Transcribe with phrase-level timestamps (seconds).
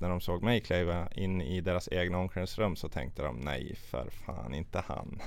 [0.00, 4.10] när de såg mig kliva in i deras egna omklädningsrum så tänkte de nej för
[4.10, 5.20] fan inte han.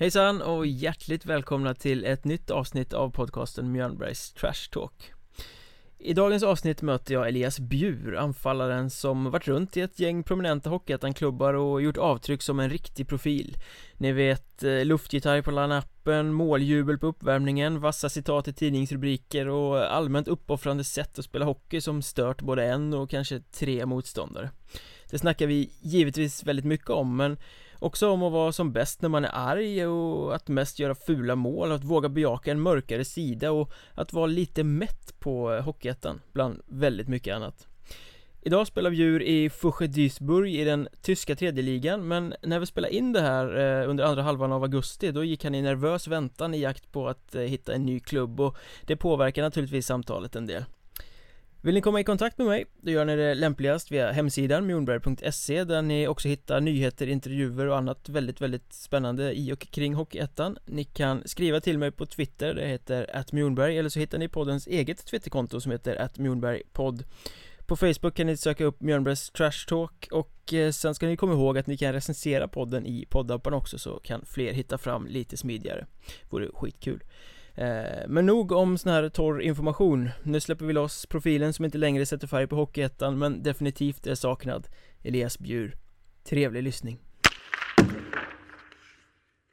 [0.00, 5.12] Hejsan och hjärtligt välkomna till ett nytt avsnitt av podcasten Mjölnbergs Trash Talk.
[5.98, 10.70] I dagens avsnitt möter jag Elias Bjur, anfallaren som varit runt i ett gäng prominenta
[10.70, 13.56] Hockeyettan-klubbar och gjort avtryck som en riktig profil.
[13.96, 20.28] Ni vet, eh, luftgitarr på line-upen, måljubel på uppvärmningen, vassa citat i tidningsrubriker och allmänt
[20.28, 24.50] uppoffrande sätt att spela hockey som stört både en och kanske tre motståndare.
[25.10, 27.36] Det snackar vi givetvis väldigt mycket om men
[27.80, 31.34] Också om att vara som bäst när man är arg och att mest göra fula
[31.34, 36.60] mål, att våga bejaka en mörkare sida och att vara lite mätt på Hockeyettan, bland
[36.66, 37.66] väldigt mycket annat.
[38.42, 42.66] Idag spelar vi djur i Fusche Duisburg i den tyska tredje ligan men när vi
[42.66, 46.08] spelade in det här eh, under andra halvan av augusti då gick han i nervös
[46.08, 48.56] väntan i jakt på att eh, hitta en ny klubb och
[48.86, 50.64] det påverkar naturligtvis samtalet en del
[51.62, 52.66] vill ni komma i kontakt med mig?
[52.80, 57.76] Då gör ni det lämpligast via hemsidan mjornberg.se där ni också hittar nyheter, intervjuer och
[57.76, 60.58] annat väldigt, väldigt spännande i och kring Hockeyettan.
[60.66, 64.66] Ni kan skriva till mig på Twitter, det heter atmjornberg eller så hittar ni poddens
[64.66, 67.04] eget Twitterkonto som heter atmjornbergpodd
[67.66, 71.32] På Facebook kan ni söka upp Mjörnbergs Trash Talk och eh, sen ska ni komma
[71.32, 75.36] ihåg att ni kan recensera podden i poddappen också så kan fler hitta fram lite
[75.36, 75.86] smidigare.
[76.30, 77.02] Vore skitkul.
[77.54, 80.10] Eh, men nog om sån här torr information.
[80.22, 84.14] Nu släpper vi loss profilen som inte längre sätter färg på Hockeyettan men definitivt är
[84.14, 84.68] saknad.
[85.02, 85.76] Elias Bjur
[86.24, 86.98] Trevlig lyssning.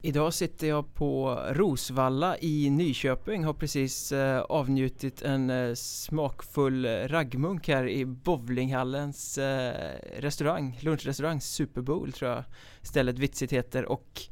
[0.02, 7.68] Idag sitter jag på Rosvalla i Nyköping Har precis eh, avnjutit en eh, smakfull raggmunk
[7.68, 12.44] här i bowlinghallens eh, restaurang Lunchrestaurang Super Bowl tror jag
[12.82, 14.22] stället vitsigt heter och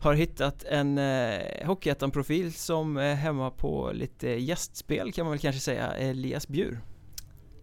[0.00, 5.60] har hittat en eh, Hockeyettan-profil som är hemma på lite gästspel kan man väl kanske
[5.60, 6.80] säga, Elias Bjur.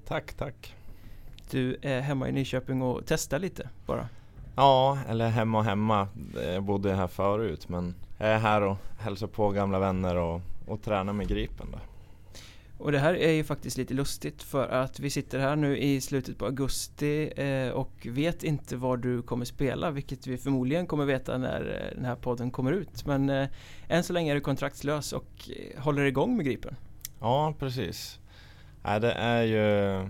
[0.08, 0.76] Tack, tack.
[1.52, 4.10] Du är hemma i Nyköping och testar lite bara.
[4.56, 6.08] Ja, eller hemma och hemma.
[6.44, 10.82] Jag bodde här förut men jag är här och hälsar på gamla vänner och, och
[10.82, 11.78] tränar med Gripen då.
[12.78, 16.02] Och det här är ju faktiskt lite lustigt för att vi sitter här nu i
[16.02, 21.06] slutet på augusti eh, och vet inte var du kommer spela vilket vi förmodligen kommer
[21.06, 23.48] veta när eh, den här podden kommer ut men eh,
[23.88, 26.76] än så länge är du kontraktslös och håller igång med Gripen.
[27.20, 28.20] Ja precis.
[28.84, 30.10] Nej, det är ju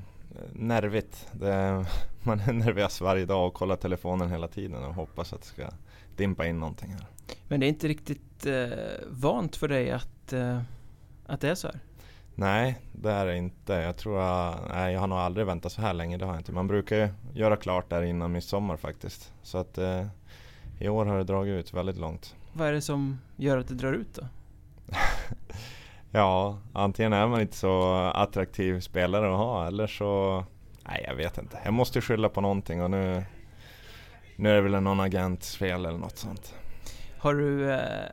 [0.53, 1.27] nervigt.
[1.31, 1.85] Det,
[2.23, 5.69] man är nervös varje dag och kollar telefonen hela tiden och hoppas att det ska
[6.15, 7.07] dimpa in någonting här.
[7.47, 8.67] Men det är inte riktigt eh,
[9.07, 10.61] vant för dig att, eh,
[11.25, 11.79] att det är så här?
[12.39, 13.73] Nej, det är det inte.
[13.73, 16.17] Jag tror jag, nej, jag har nog aldrig väntat så här länge.
[16.17, 16.51] Det har jag inte.
[16.51, 19.33] Man brukar ju göra klart där innan midsommar faktiskt.
[19.41, 20.05] Så att eh,
[20.79, 22.35] i år har det dragit ut väldigt långt.
[22.53, 24.21] Vad är det som gör att det drar ut då?
[26.11, 30.43] ja, antingen är man inte så attraktiv spelare att ha eller så
[30.87, 31.59] Nej, jag vet inte.
[31.63, 33.23] Jag måste skylla på någonting och nu
[34.35, 36.53] Nu är det väl någon agents fel eller något sånt.
[37.17, 38.09] Har du eh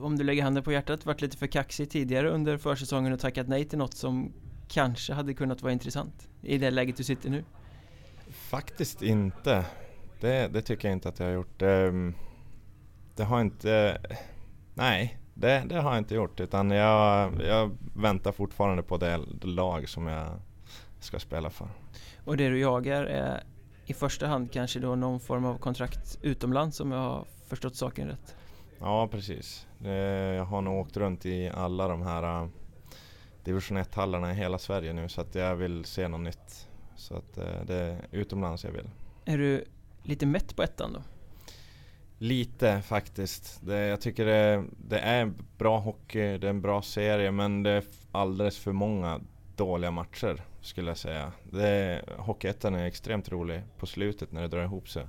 [0.00, 3.48] om du lägger handen på hjärtat, varit lite för kaxig tidigare under försäsongen och tackat
[3.48, 4.32] nej till något som
[4.68, 7.44] kanske hade kunnat vara intressant i det läget du sitter nu?
[8.30, 9.64] Faktiskt inte.
[10.20, 11.58] Det, det tycker jag inte att jag har gjort.
[11.58, 12.14] Det, ehm,
[13.16, 14.00] det har inte...
[14.74, 19.88] Nej, det, det, har jag inte gjort utan jag, jag väntar fortfarande på det lag
[19.88, 20.28] som jag
[21.00, 21.68] ska spela för.
[22.24, 23.42] Och det du jagar är
[23.86, 28.08] i första hand kanske då någon form av kontrakt utomlands om jag har förstått saken
[28.08, 28.36] rätt?
[28.78, 29.66] Ja precis.
[30.36, 32.48] Jag har nog åkt runt i alla de här äh,
[33.44, 36.68] division 1-hallarna i hela Sverige nu så att jag vill se något nytt.
[36.96, 38.90] Så att äh, det är utomlands jag vill.
[39.24, 39.64] Är du
[40.02, 41.02] lite mätt på ettan då?
[42.18, 43.60] Lite faktiskt.
[43.66, 47.70] Det, jag tycker det, det är bra hockey, det är en bra serie men det
[47.70, 49.20] är alldeles för många
[49.56, 51.32] dåliga matcher skulle jag säga.
[51.50, 55.06] Det, Hockeyettan är extremt rolig på slutet när det drar ihop sig.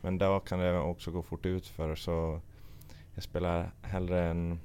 [0.00, 2.40] Men då kan det också gå fort ut för så
[3.14, 4.60] jag spelar hellre en,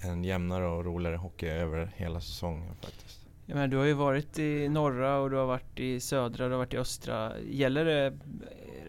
[0.00, 3.26] en jämnare och roligare hockey över hela säsongen faktiskt.
[3.46, 6.50] Ja, men du har ju varit i norra och du har varit i södra och
[6.50, 7.32] du har varit i östra.
[7.40, 8.18] Gäller det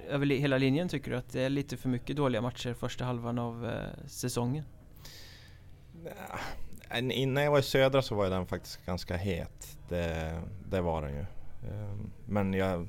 [0.10, 3.40] över hela linjen tycker du att det är lite för mycket dåliga matcher första halvan
[3.40, 4.64] av eh, säsongen?
[6.94, 9.78] Innan jag var i södra så var den faktiskt ganska het.
[9.90, 11.26] Det, det var den ju.
[11.70, 12.88] Ehm, men jag,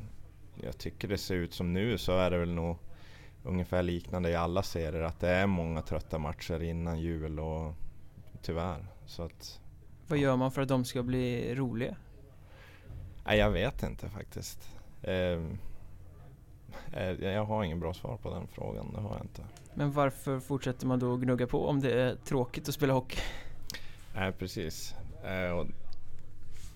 [0.62, 2.76] jag tycker det ser ut som nu så är det väl nog
[3.48, 5.02] ungefär liknande i alla serier.
[5.02, 7.74] Att det är många trötta matcher innan jul och
[8.42, 8.86] tyvärr.
[9.06, 9.60] Så att,
[10.06, 11.96] Vad gör man för att de ska bli roliga?
[13.24, 14.70] nej, jag vet inte faktiskt.
[15.02, 15.58] Ehm,
[16.92, 19.42] eh, jag har ingen bra svar på den frågan, det har jag inte.
[19.74, 23.18] Men varför fortsätter man då gnugga på om det är tråkigt att spela hockey?
[24.14, 24.94] Nej precis.
[25.24, 25.66] Eh,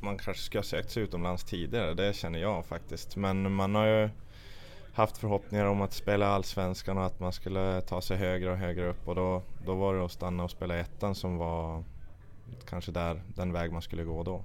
[0.00, 3.16] man kanske skulle ha sökt sig utomlands tidigare, det känner jag faktiskt.
[3.16, 4.08] Men man har ju
[4.92, 8.90] haft förhoppningar om att spela Allsvenskan och att man skulle ta sig högre och högre
[8.90, 11.84] upp och då, då var det att stanna och spela ettan som var
[12.64, 14.44] kanske där, den väg man skulle gå då.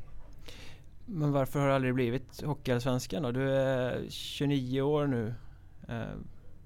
[1.06, 3.32] Men varför har det aldrig blivit Hockeyallsvenskan då?
[3.32, 5.34] Du är 29 år nu.
[5.90, 6.18] Eh,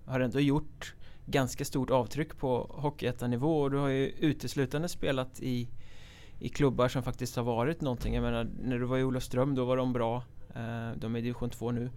[0.05, 0.95] har ändå gjort
[1.25, 5.69] ganska stort avtryck på Hockeyettan-nivå och du har ju uteslutande spelat i,
[6.39, 8.13] i klubbar som faktiskt har varit någonting.
[8.13, 10.23] Jag menar, när du var i Olofström då var de bra.
[10.55, 11.89] Eh, de är i division 2 nu.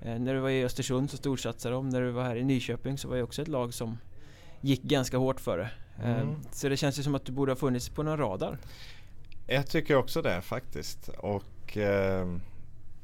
[0.00, 1.88] Eh, när du var i Östersund så storsatsade de.
[1.88, 3.98] När du var här i Nyköping så var det också ett lag som
[4.60, 5.70] gick ganska hårt för det.
[6.04, 6.36] Eh, Mm.
[6.52, 8.58] Så det känns ju som att du borde ha funnits på någon radar.
[9.46, 11.08] Jag tycker också det faktiskt.
[11.08, 12.26] Och eh,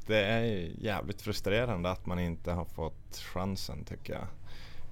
[0.07, 0.43] det är
[0.79, 4.27] jävligt frustrerande att man inte har fått chansen tycker jag.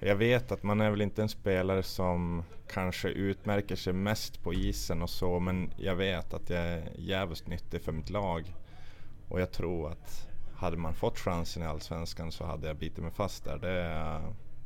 [0.08, 4.54] Jag vet att man är väl inte en spelare som kanske utmärker sig mest på
[4.54, 8.54] isen och så men jag vet att jag är jävligt nyttig för mitt lag.
[9.28, 10.28] Och jag tror att
[10.62, 13.58] hade man fått chansen i Allsvenskan så hade jag bitit mig fast där.
[13.58, 14.20] Det är,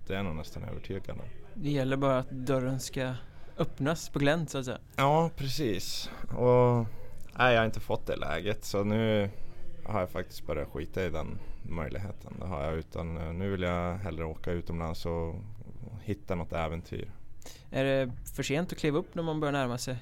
[0.07, 1.27] det är jag nog nästan övertygad om.
[1.55, 3.15] Det gäller bara att dörren ska
[3.57, 4.79] öppnas på glänt så att säga.
[4.97, 6.11] Ja, precis.
[6.29, 6.87] Och
[7.39, 9.31] nej, jag har inte fått det läget så nu
[9.85, 12.35] har jag faktiskt börjat skita i den möjligheten.
[12.41, 15.35] Det har jag utan eh, nu vill jag hellre åka utomlands och
[16.03, 17.11] hitta något äventyr.
[17.71, 19.97] Är det för sent att kliva upp när man börjar närma sig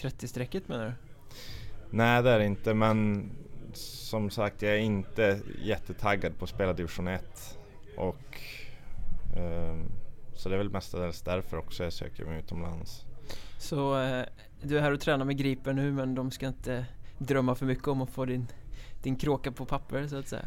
[0.00, 0.92] 30-strecket menar du?
[1.90, 3.30] Nej, det är det inte men
[4.06, 7.58] som sagt jag är inte jättetaggad på att spela division 1.
[7.96, 8.40] Och
[9.36, 9.92] ehm,
[10.34, 13.04] så det är väl mestadels därför också jag söker mig utomlands.
[13.58, 14.24] Så eh,
[14.62, 16.86] du är här och tränar med Gripen nu men de ska inte
[17.18, 18.46] drömma för mycket om att få din,
[19.02, 20.46] din kråka på papper så att säga.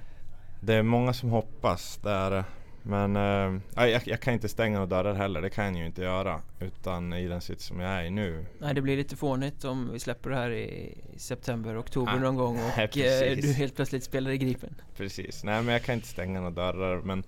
[0.62, 2.46] Det är många som hoppas, det är det.
[2.84, 6.02] Men eh, jag, jag kan inte stänga några dörrar heller, det kan jag ju inte
[6.02, 6.42] göra.
[6.60, 8.46] Utan i den sits som jag är i nu.
[8.60, 12.36] Nej det blir lite fånigt om vi släpper det här i september, oktober Ah, någon
[12.36, 12.86] gång och nej,
[13.32, 14.76] eh, du helt plötsligt spelar i Gripen.
[14.98, 17.02] Precis, nej men jag kan inte stänga några dörrar.
[17.02, 17.24] Men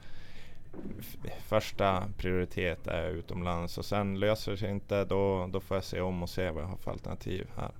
[1.48, 6.01] första prioritet är utomlands och sen löser det sig inte då, då får jag se
[6.01, 7.71] om och se vad jag har för alternativ här.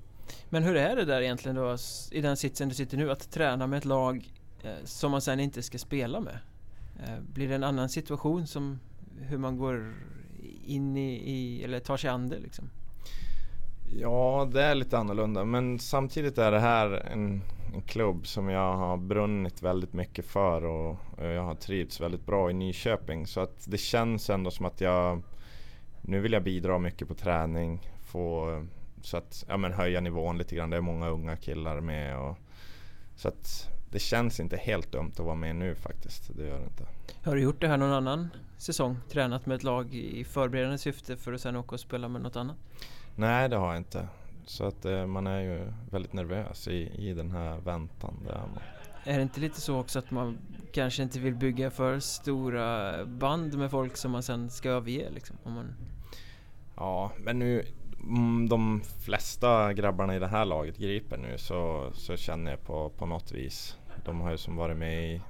[0.50, 1.78] Men hur är det där egentligen då
[2.12, 4.32] i den sitsen du sitter nu att träna med ett lag
[4.64, 6.38] eh, som man sen inte ska spela med?
[7.02, 8.80] Eh, blir det en annan situation som
[9.20, 9.94] hur man går
[10.66, 12.70] in i, i eller tar sig an det liksom?
[14.00, 17.42] Ja, det är lite annorlunda men samtidigt är det här en,
[17.74, 22.26] en klubb som jag har brunnit väldigt mycket för och, och jag har trivts väldigt
[22.26, 25.24] bra i Nyköping så att det känns ändå som att jag
[26.02, 28.62] nu vill jag bidra mycket på träning få
[29.02, 30.70] så att ja, men höja nivån lite grann.
[30.70, 32.38] Det är många unga killar med och
[33.16, 36.32] så att det känns inte helt dumt att vara med nu faktiskt.
[36.38, 36.86] Det gör det inte.
[37.24, 38.98] Har du gjort det här någon annan säsong?
[39.10, 42.36] Tränat med ett lag i förberedande syfte för att sen åka och spela med något
[42.36, 42.58] annat?
[43.16, 44.08] Nej, det har jag inte.
[44.46, 48.20] Så att eh, man är ju väldigt nervös i, i den här väntan.
[48.26, 48.60] Det är man.
[49.04, 50.38] Är det inte lite så också att man
[50.72, 55.38] kanske inte vill bygga för stora band med folk som man sen ska överge liksom?
[55.44, 55.76] Om man...
[56.76, 57.66] Ja, men nu
[58.04, 62.90] mm, de flesta grabbarna i det här laget griper nu så, så känner jag på,
[62.90, 63.78] på något vis.
[64.06, 65.22] De har ju som varit med i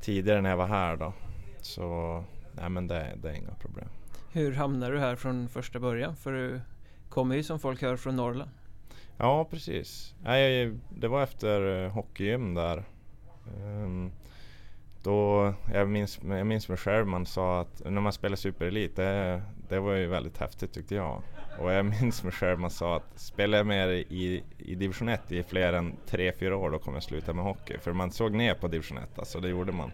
[0.00, 1.12] tidigare när jag var här då.
[1.60, 3.88] Så nej men det, det är inga problem.
[4.32, 6.16] Hur hamnar du här från första början?
[6.16, 6.60] För du
[7.08, 8.50] kommer ju som folk hör från Norrland.
[9.16, 10.14] Ja precis.
[10.22, 12.84] Nej, det var efter eh, hockeygym där.
[13.56, 14.10] Ehm,
[15.02, 19.42] då, jag, minns, jag minns mig själv man sa att när man spelar superelit det,
[19.68, 21.22] det var ju väldigt häftigt tyckte jag.
[21.58, 25.32] Och jag minns mig själv man sa att spelar jag med i, i division 1
[25.32, 27.78] i fler än 3-4 år då kommer jag sluta med hockey.
[27.78, 29.92] För man såg ner på division 1, alltså det gjorde man.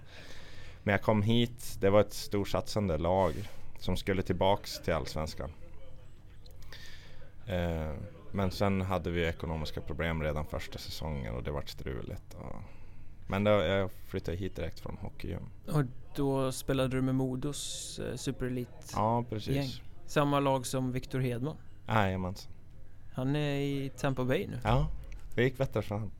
[0.83, 3.33] Men jag kom hit, det var ett storsatsande lag
[3.79, 5.51] som skulle tillbaks till Allsvenskan.
[7.47, 7.93] Eh,
[8.33, 12.35] men sen hade vi ekonomiska problem redan första säsongen och det vart struligt.
[12.35, 12.57] Och,
[13.27, 15.49] men då, jag flyttade hit direkt från hockeygym.
[15.67, 15.85] Och
[16.17, 18.93] då spelade du med Modos eh, superelit.
[18.95, 19.55] Ja, precis.
[19.55, 19.94] Gäng.
[20.07, 21.57] Samma lag som Victor Hedman.
[21.89, 22.53] Jajamensan.
[23.15, 24.59] Han är i Tampa Bay nu.
[24.65, 24.89] Ja,
[25.35, 26.11] det gick bättre för han.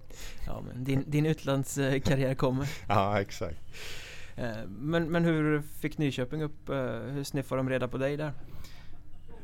[0.47, 2.69] Ja, men din, din utlandskarriär kommer.
[2.89, 3.57] Ja, exakt.
[4.37, 8.33] Eh, Men, men hur fick Nyköping upp, eh, hur sniffade de reda på dig där?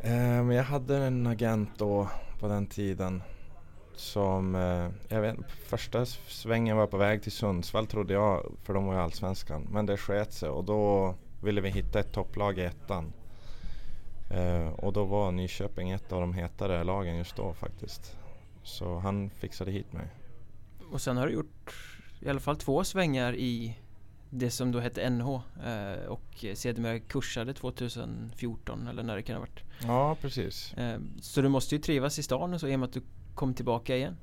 [0.01, 2.09] Eh, jag hade en agent då
[2.41, 3.23] på den tiden
[3.97, 4.55] som,
[5.09, 9.01] jag vet första svängen var på väg till Sundsvall trodde jag, för de var ju
[9.01, 9.67] allsvenskan.
[9.71, 13.13] Men det sket sig och då ville vi hitta ett topplag i ettan.
[14.31, 18.17] Eh, och då var Nyköping ett av de hetare lagen just då faktiskt.
[18.63, 20.07] Så han fixade hit mig.
[20.93, 21.75] Och sen har du gjort
[22.21, 23.79] i alla fall två svängar i
[24.31, 29.41] det som då hette NH eh, och sedermera kursade 2014 eller när det kan ha
[29.41, 29.65] varit.
[29.87, 30.75] Ja, precis.
[30.75, 33.03] Eh, så du måste ju trivas i stan och så i och med att du
[33.35, 34.17] kom tillbaka igen.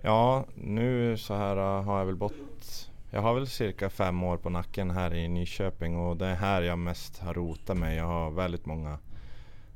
[0.00, 4.36] Ja, nu så här uh, har jag väl bott jag har väl cirka fem år
[4.36, 7.96] på nacken här i Nyköping och det är här jag mest har rotat mig.
[7.96, 8.98] Jag har väldigt många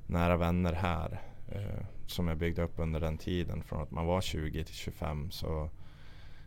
[0.06, 4.20] nära vänner här eh, som jag byggde upp under den tiden från att man var
[4.20, 5.70] 20 till 25 så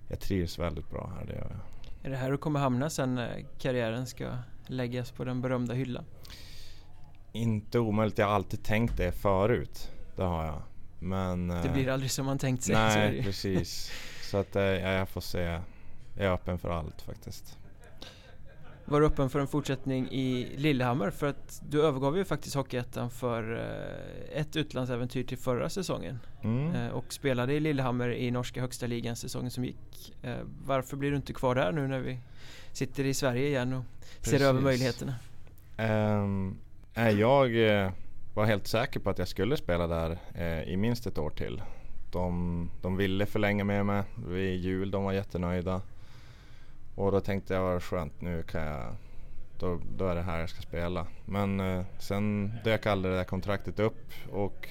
[0.08, 1.60] jag trivs väldigt bra här, det gör jag.
[2.04, 4.38] Är det här du kommer hamna sen när karriären ska
[4.68, 6.06] läggas på den berömda hyllan?
[7.32, 9.92] Inte omöjligt, jag har alltid tänkt det förut.
[10.16, 10.62] Det har jag.
[11.00, 11.48] Men...
[11.48, 12.75] Det blir eh, aldrig som man tänkt sig.
[12.75, 13.92] Nej, precis.
[14.22, 15.60] Så att eh, ja, jag får se.
[16.16, 17.58] Jag är öppen för allt faktiskt.
[18.89, 21.10] Var du öppen för en fortsättning i Lillehammer?
[21.10, 23.58] För att du övergav ju faktiskt Hockeyettan för
[24.34, 26.19] eh, ett utlandsäventyr till förra säsongen.
[26.43, 26.91] Mm.
[26.91, 30.13] Och spelade i Lillehammer i norska högsta ligan säsongen som gick.
[30.65, 32.19] Varför blir du inte kvar där nu när vi
[32.72, 33.84] sitter i Sverige igen och
[34.17, 34.39] Precis.
[34.39, 35.15] ser över möjligheterna?
[36.24, 36.58] Um,
[36.96, 37.50] jag
[38.34, 41.62] var helt säker på att jag skulle spela där eh, i minst ett år till.
[42.12, 45.81] De, de ville förlänga med mig vid jul, de var jättenöjda.
[47.00, 48.96] Och då tänkte jag, vad skönt, nu kan jag,
[49.60, 51.08] då, då är det här jag ska spela.
[51.25, 54.68] Men eh, sen dök aldrig det där kontraktet upp och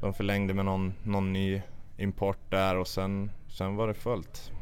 [0.00, 1.62] de förlängde med någon, någon ny
[1.96, 4.52] import där och sen, sen var det fullt.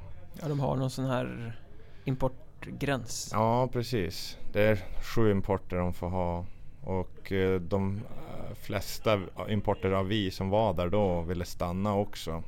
[0.41, 1.57] Ja, de har någon sån här
[2.05, 3.31] importgräns.
[3.33, 4.39] Ja, precis.
[4.53, 6.47] Det är sju importer de får ha
[6.83, 12.43] och eh, de eh, flesta importer av vi som var där då ville stanna också.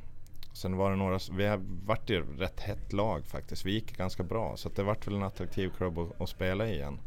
[0.56, 3.64] Sen var det några, vi har varit ju rätt hett lag faktiskt.
[3.64, 6.74] Vi gick ganska bra så det vart väl en attraktiv klubb att, att, spela i
[6.74, 6.98] igen.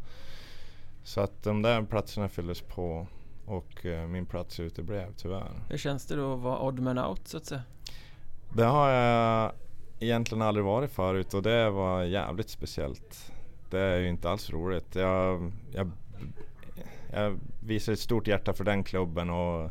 [1.04, 3.06] Så att de där platserna fylldes på
[3.46, 5.50] och uh, min plats uteblev tyvärr.
[5.68, 7.62] Hur känns det då att vara odd man out så att säga?
[8.52, 9.52] Det har jag
[10.00, 13.32] egentligen aldrig varit förut och det var jävligt speciellt.
[13.70, 14.94] Det är ju inte alls roligt.
[14.94, 15.90] Jag, jag
[17.12, 19.70] jag visade ett stort hjärta för den klubben och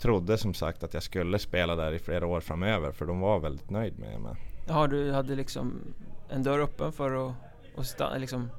[0.00, 3.38] trodde som sagt att jag skulle spela där i flera år framöver för de var
[3.38, 4.34] väldigt nöjd med mig.
[4.68, 5.80] Ja, du hade liksom
[6.28, 7.34] en dörr öppen för att,
[7.76, 8.50] att stanna, liksom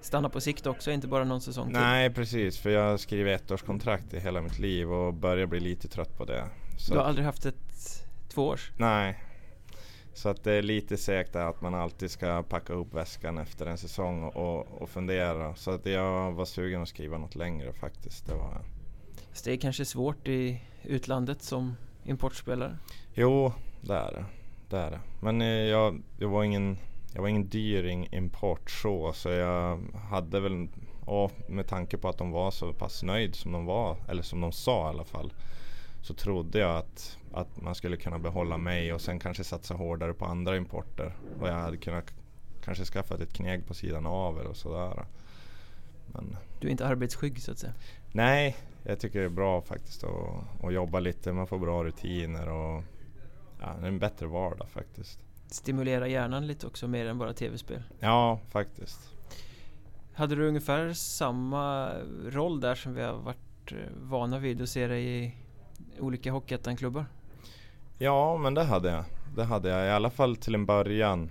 [0.00, 1.78] stanna på sikt också, inte bara någon säsong till?
[1.78, 2.58] Nej, precis.
[2.58, 6.24] För jag har skrivit ettårskontrakt i hela mitt liv och börjar bli lite trött på
[6.24, 6.44] det.
[6.78, 8.72] Så du har aldrig haft ett tvåårs?
[8.76, 9.24] Nej,
[10.14, 13.78] så att det är lite segt att man alltid ska packa ihop väskan efter en
[13.78, 15.54] säsong och, och fundera.
[15.54, 18.26] Så att jag var sugen att skriva något längre faktiskt.
[18.26, 18.60] Det, var...
[19.40, 22.78] Så det är kanske svårt i utlandet som importspelare?
[23.14, 24.24] Jo, det är det.
[24.68, 25.00] det, är det.
[25.20, 26.78] Men eh, jag, jag, var ingen,
[27.14, 29.80] jag var ingen dyr import så, så jag
[30.10, 30.68] hade väl,
[31.04, 34.40] och med tanke på att de var så pass nöjd som de var, eller som
[34.40, 35.32] de sa i alla fall,
[36.02, 40.14] så trodde jag att, att man skulle kunna behålla mig och sen kanske satsa hårdare
[40.14, 41.16] på andra importer.
[41.40, 42.14] Och jag hade kunnat
[42.64, 45.04] kanske skaffat ett kneg på sidan av eller sådär.
[46.12, 47.72] Men, du är inte arbetsskygg så att säga?
[48.12, 51.32] Nej, jag tycker det är bra faktiskt att, att jobba lite.
[51.32, 52.82] Man får bra rutiner och
[53.60, 55.20] ja, det är en bättre vardag faktiskt.
[55.46, 57.82] Stimulera hjärnan lite också mer än bara tv-spel?
[58.00, 59.10] Ja, faktiskt.
[60.12, 61.92] Hade du ungefär samma
[62.26, 65.34] roll där som vi har varit eh, vana vid att se dig i
[65.98, 67.06] olika Hockeyettan-klubbar?
[67.98, 69.04] Ja, men det hade jag.
[69.36, 71.30] Det hade jag i alla fall till en början.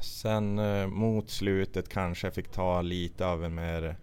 [0.00, 3.96] Sen eh, mot slutet kanske jag fick ta lite av en mer,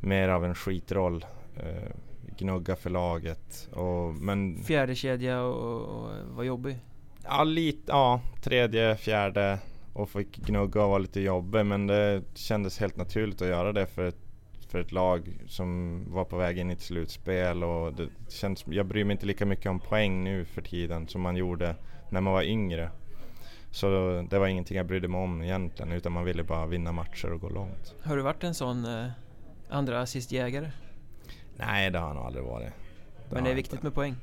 [0.00, 1.24] mer av en skitroll.
[1.56, 1.92] Eh,
[2.38, 3.68] gnugga för laget.
[3.72, 6.78] Och, men, fjärde kedja och, och var jobbig?
[7.24, 9.58] Ja, lite, ja, tredje, fjärde
[9.92, 11.66] och fick gnugga och vara lite jobbig.
[11.66, 14.30] Men det kändes helt naturligt att göra det för ett
[14.70, 18.86] för ett lag som var på väg in i ett slutspel och det känns, jag
[18.86, 21.76] bryr mig inte lika mycket om poäng nu för tiden som man gjorde
[22.10, 22.90] när man var yngre.
[23.70, 23.86] Så
[24.30, 27.40] det var ingenting jag brydde mig om egentligen utan man ville bara vinna matcher och
[27.40, 27.94] gå långt.
[28.02, 29.06] Har du varit en sån eh,
[29.70, 30.70] andra assistjägare?
[31.56, 32.72] Nej, det har jag nog aldrig varit.
[33.28, 33.84] Det Men det är viktigt inte.
[33.86, 34.16] med poäng?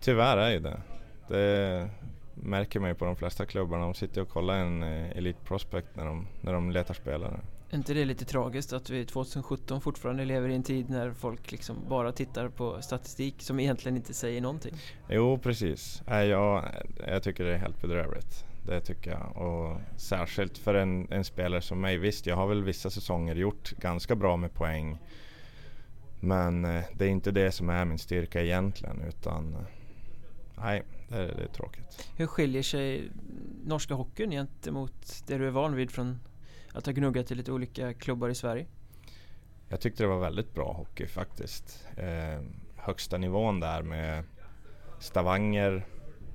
[0.00, 0.80] Tyvärr är ju det.
[1.28, 1.90] Det
[2.34, 3.84] märker man ju på de flesta klubbarna.
[3.84, 7.40] De sitter och kollar en eh, Elite Prospect när de, när de letar spelare.
[7.70, 11.50] Är inte det lite tragiskt att vi 2017 fortfarande lever i en tid när folk
[11.52, 14.74] liksom bara tittar på statistik som egentligen inte säger någonting?
[15.08, 16.02] Jo, precis.
[16.06, 16.64] Jag,
[17.06, 18.44] jag tycker det är helt bedrövligt.
[18.68, 19.36] Det tycker jag.
[19.36, 21.98] Och särskilt för en, en, spelare som mig.
[21.98, 24.98] Visst, jag har väl vissa säsonger gjort ganska bra med poäng.
[26.20, 29.00] Men eh, det är inte det som är min styrka egentligen.
[29.08, 29.56] Utan
[30.56, 32.08] nej, det är, det är tråkigt.
[32.16, 33.10] Hur skiljer sig
[33.64, 36.20] norska hockeyn gentemot det du är van vid från
[36.72, 38.66] att ha gnuggat i lite olika klubbar i Sverige?
[39.68, 41.86] Jag tyckte det var väldigt bra hockey faktiskt.
[41.96, 42.42] Eh,
[42.76, 44.24] högsta nivån där med
[44.98, 45.86] Stavanger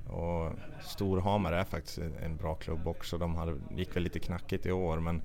[0.06, 3.18] och Storhamar är faktiskt en bra klubb också.
[3.18, 5.22] De hade, gick väl lite knackigt i år men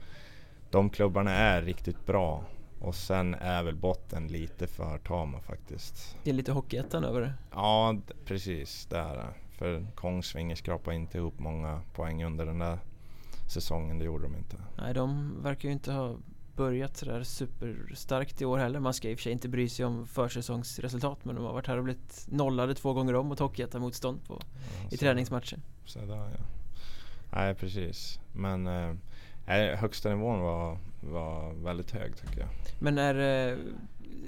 [0.70, 2.44] de klubbarna är riktigt bra.
[2.82, 6.18] Och sen är väl botten lite för tama faktiskt.
[6.24, 7.34] Det är lite Hockeyettan över det?
[7.52, 8.86] Ja, precis.
[8.86, 9.34] Det är det.
[9.52, 12.80] För Kongsvinger skrapade inte ihop många poäng under den där
[13.48, 14.00] säsongen.
[14.00, 14.58] Det gjorde de inte.
[14.78, 16.16] Nej, de verkar ju inte ha
[16.60, 18.80] börjat sådär superstarkt i år heller.
[18.80, 21.68] Man ska i och för sig inte bry sig om försäsongsresultat men de har varit
[21.68, 24.40] här och blivit nollade två gånger om mot Hockeyettan-motstånd ja,
[24.92, 25.60] i träningsmatcher.
[25.86, 26.46] Så där, ja.
[27.34, 28.20] Nej, precis.
[28.34, 28.96] Men eh,
[29.78, 32.50] högsta nivån var, var väldigt hög tycker jag.
[32.80, 33.58] Men är det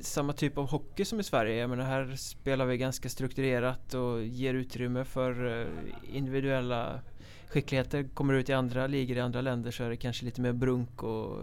[0.01, 1.55] samma typ av hockey som i Sverige?
[1.55, 5.67] Jag menar här spelar vi ganska strukturerat och ger utrymme för eh,
[6.15, 7.00] individuella
[7.47, 8.03] skickligheter.
[8.13, 11.03] Kommer ut i andra ligor i andra länder så är det kanske lite mer brunk
[11.03, 11.38] och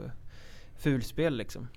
[0.78, 1.68] fulspel liksom.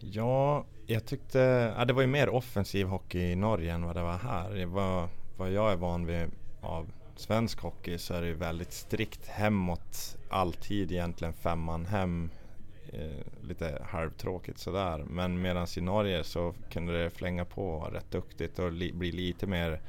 [0.00, 1.38] Ja, jag tyckte...
[1.78, 4.50] Ja, det var ju mer offensiv hockey i Norge än vad det var här.
[4.50, 8.72] Det var, vad jag är van vid av svensk hockey så är det ju väldigt
[8.72, 10.18] strikt hemåt.
[10.28, 12.30] Alltid egentligen femman hem.
[12.92, 14.98] Eh, lite halvtråkigt sådär.
[14.98, 19.46] Men medan i Norge så kunde det flänga på rätt duktigt och li bli lite
[19.46, 19.80] mer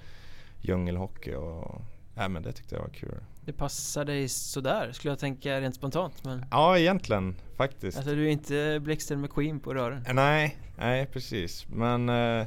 [0.61, 1.33] djungelhockey.
[1.35, 1.81] Och,
[2.15, 3.19] ja, men det tyckte jag var kul.
[3.49, 6.25] Det passar dig sådär skulle jag tänka rent spontant.
[6.25, 6.45] Men...
[6.51, 7.97] Ja, egentligen faktiskt.
[7.97, 10.05] Alltså du är inte Blixten McQueen på rören?
[10.13, 11.67] Nej, nej precis.
[11.69, 12.45] Men eh,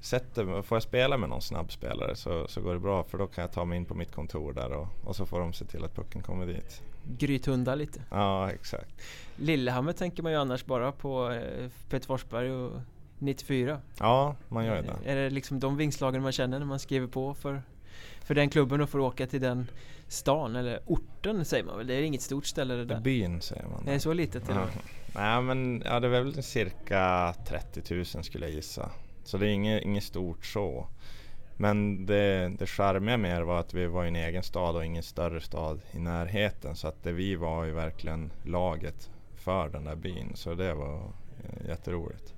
[0.00, 3.42] sätter, får jag spela med någon snabbspelare så, så går det bra för då kan
[3.42, 5.84] jag ta mig in på mitt kontor där och, och så får de se till
[5.84, 6.82] att pucken kommer dit.
[7.18, 8.02] Grythunda lite.
[8.10, 9.02] Ja, exakt.
[9.36, 12.80] Lillehammer tänker man ju annars bara på eh, Peter Forsberg och
[13.18, 13.80] 94.
[13.98, 15.10] Ja, man gör ju det.
[15.10, 17.62] Är det liksom de vingslagen man känner när man skriver på för,
[18.24, 19.70] för den klubben och får åka till den
[20.08, 21.86] stan eller orten säger man väl?
[21.86, 23.00] Det är inget stort ställe det där?
[23.00, 23.84] Byn säger man.
[23.84, 24.66] Det är så litet till ja.
[25.14, 28.90] Nej men ja, det är väl cirka 30 000 skulle jag gissa.
[29.24, 30.88] Så det är inget, inget stort så.
[31.56, 35.02] Men det, det charmiga mer var att vi var i en egen stad och ingen
[35.02, 36.76] större stad i närheten.
[36.76, 40.32] Så att det vi var ju verkligen laget för den där byn.
[40.34, 42.34] Så det var eh, jätteroligt.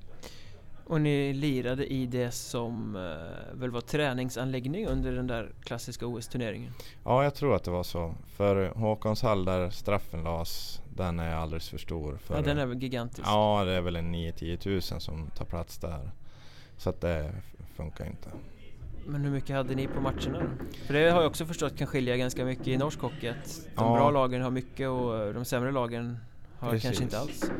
[0.90, 6.72] Och ni lirade i det som eh, väl var träningsanläggning under den där klassiska OS-turneringen?
[7.04, 8.14] Ja, jag tror att det var så.
[8.36, 12.18] För Håkonshall där straffen lades, den är alldeles för stor.
[12.22, 13.28] För, ja, den är väl gigantisk?
[13.28, 16.10] Ja, det är väl en 9-10 tusen som tar plats där.
[16.76, 17.32] Så att det
[17.76, 18.28] funkar inte.
[19.06, 20.64] Men hur mycket hade ni på matcherna då?
[20.86, 23.28] För det har jag också förstått kan skilja ganska mycket i norsk hockey.
[23.28, 23.96] Att de ja.
[23.96, 26.18] bra lagen har mycket och de sämre lagen
[26.58, 26.82] har Precis.
[26.82, 27.50] kanske inte alls.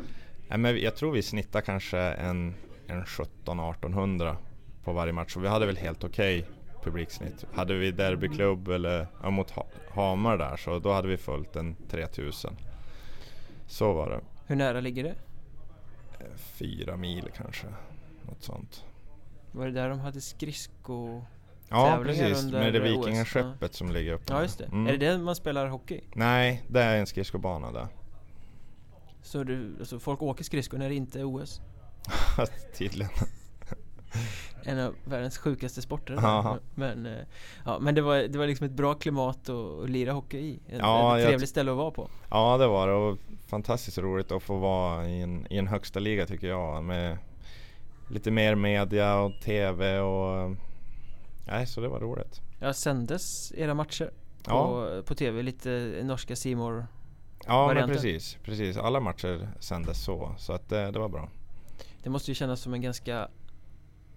[0.57, 2.53] Men jag tror vi snittar kanske en,
[2.91, 4.35] en 17-1800
[4.83, 5.35] på varje match.
[5.35, 6.51] Och vi hade väl helt okej okay
[6.83, 7.45] publiksnitt.
[7.53, 11.75] Hade vi derbyklubb eller ja, mot ha Hamar där så då hade vi följt en
[11.89, 12.57] 3000.
[13.67, 14.19] Så var det.
[14.47, 15.15] Hur nära ligger det?
[16.35, 17.67] Fyra mil kanske.
[18.27, 18.85] Något sånt.
[19.51, 21.21] Var det där de hade skridsko
[21.69, 23.67] Ja precis, med det vikingaskeppet ja.
[23.71, 24.33] som ligger uppe.
[24.33, 24.65] Ja just det.
[24.65, 24.87] Mm.
[24.87, 26.01] Är det där man spelar hockey?
[26.13, 27.87] Nej, det är en skridskobana där.
[29.21, 31.61] Så du, alltså folk åker skridskor när det inte är OS?
[32.77, 33.11] Tydligen.
[34.63, 36.19] en av världens sjukaste sporter.
[36.75, 37.25] Men, eh,
[37.65, 40.59] ja, men det, var, det var liksom ett bra klimat att, att lira hockey i.
[40.67, 42.09] En, ja, ett trevligt ställe att vara på.
[42.29, 45.99] Ja det var det och fantastiskt roligt att få vara i en, i en högsta
[45.99, 46.83] liga tycker jag.
[46.83, 47.17] Med
[48.09, 50.55] lite mer media och TV och...
[51.47, 52.41] Nej, så det var roligt.
[52.59, 54.11] Ja, sändes era matcher
[54.43, 54.51] på,
[54.95, 55.01] ja.
[55.05, 55.41] på TV?
[55.41, 56.87] Lite norska Simor
[57.47, 58.77] Ja, men precis, precis.
[58.77, 61.29] Alla matcher sändes så, så att det, det var bra.
[62.03, 63.27] Det måste ju kännas som en ganska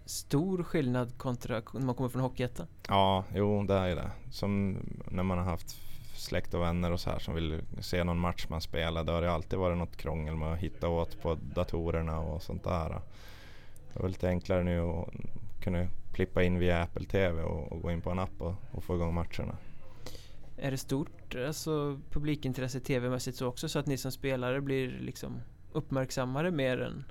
[0.05, 2.67] stor skillnad kontra när man kommer från Hockeyettan.
[2.89, 4.11] Ja, jo det är det.
[4.31, 4.79] Som
[5.11, 5.77] när man har haft
[6.15, 9.05] släkt och vänner och så här som vill se någon match man spelar.
[9.05, 12.65] Det har det alltid varit något krångel med att hitta åt på datorerna och sånt
[12.65, 13.01] där.
[13.93, 15.09] Det var lite enklare nu att
[15.63, 18.85] kunna klippa in via Apple TV och, och gå in på en app och, och,
[18.85, 19.57] få igång matcherna.
[20.57, 25.41] Är det stort alltså, publikintresse TV-mässigt så också så att ni som spelare blir liksom
[25.73, 27.05] uppmärksammade mer än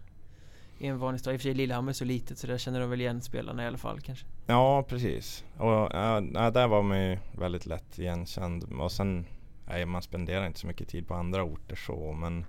[0.84, 1.34] i en vanlig stad?
[1.34, 3.64] I och för sig Lillehammer är så litet så där känner de väl igen spelarna
[3.64, 4.26] i alla fall kanske?
[4.46, 5.44] Ja precis.
[5.58, 6.22] Och ja,
[6.54, 8.64] där var man ju väldigt lätt igenkänd.
[8.64, 9.26] Och sen,
[9.68, 12.46] nej, man spenderar inte så mycket tid på andra orter så men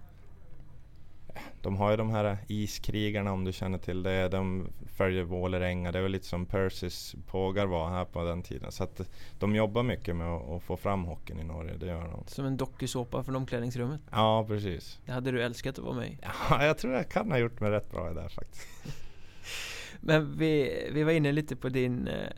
[1.63, 4.29] de har ju de här iskrigarna om du känner till det.
[4.29, 5.93] De följer Vålerenga.
[5.93, 8.73] Det väl lite som Percys pågar var här på den tiden.
[8.73, 9.01] Så att
[9.39, 11.77] de jobbar mycket med att, få fram hockeyn i Norge.
[11.77, 12.25] Det gör de.
[12.27, 14.01] Som en dokusåpa från omklädningsrummet?
[14.11, 15.01] Ja, precis.
[15.07, 16.19] Det hade du älskat att vara med i?
[16.23, 18.69] Ja, jag tror jag kan ha gjort mig rätt bra i det faktiskt.
[20.01, 22.31] Men vi, vi var inne lite på din eh,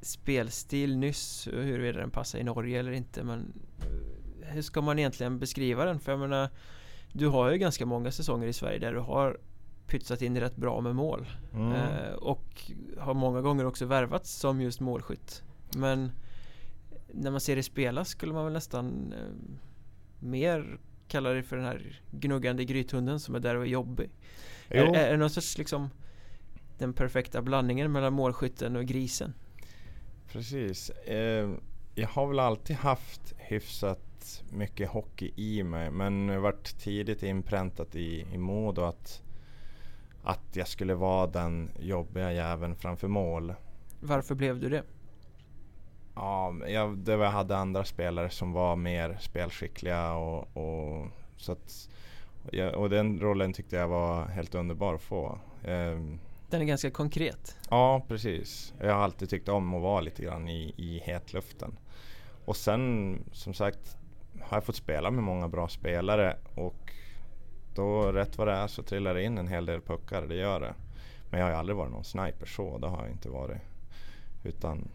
[0.00, 5.38] spelstil nyss, huruvida den passar i Norge eller inte men eh, hur ska man egentligen
[5.38, 6.00] beskriva den?
[6.00, 6.48] För jag menar
[7.18, 9.38] Du har ju ganska många säsonger i Sverige där du har
[9.86, 11.26] pytsat in rätt bra med mål.
[11.54, 11.72] Mm.
[11.72, 15.42] eh, Och har många gånger också värvats som just målskytt.
[15.76, 16.12] Men
[17.12, 19.56] När man ser dig spela skulle man väl nästan eh,
[20.20, 24.10] Mer kalla dig för den här gnuggande grythunden som är där och är jobbig.
[24.68, 25.90] Är, är, är det någon sorts liksom
[26.78, 29.32] Den perfekta blandningen mellan målskytten och grisen?
[30.32, 30.90] Precis.
[30.90, 31.50] Eh,
[31.94, 34.00] Jag har väl alltid haft hyfsat
[34.50, 39.22] mycket hockey i mig men varit tidigt inpräntat i, i Modo att
[40.26, 43.54] att jag skulle vara den jobbiga jäveln framför mål.
[44.00, 44.82] Varför blev du det?
[46.14, 51.52] Ja, jag, det var, jag hade andra spelare som var mer spelskickliga och, och så
[51.52, 51.88] att,
[52.74, 55.38] och den rollen tyckte jag var helt underbar att få.
[55.64, 57.58] Um, den är ganska konkret.
[57.70, 58.74] Ja, precis.
[58.80, 61.78] Jag har alltid tyckt om att vara lite grann i, i hetluften.
[62.44, 63.96] Och sen som sagt
[64.42, 66.92] har jag fått spela med många bra spelare och
[67.74, 70.60] då rätt vad det är så trillar det in en hel del puckar, det gör
[70.60, 70.74] det.
[71.30, 73.60] Men jag har ju aldrig varit någon sniper så, det har jag inte varit.
[74.44, 74.88] Utan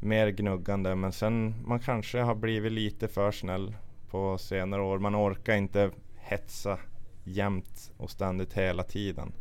[0.00, 3.74] mer gnuggande men sen man kanske har blivit lite för snäll
[4.10, 4.98] på senare år.
[4.98, 6.78] Man orkar inte hetsa
[7.24, 9.32] jämt och ständigt hela tiden.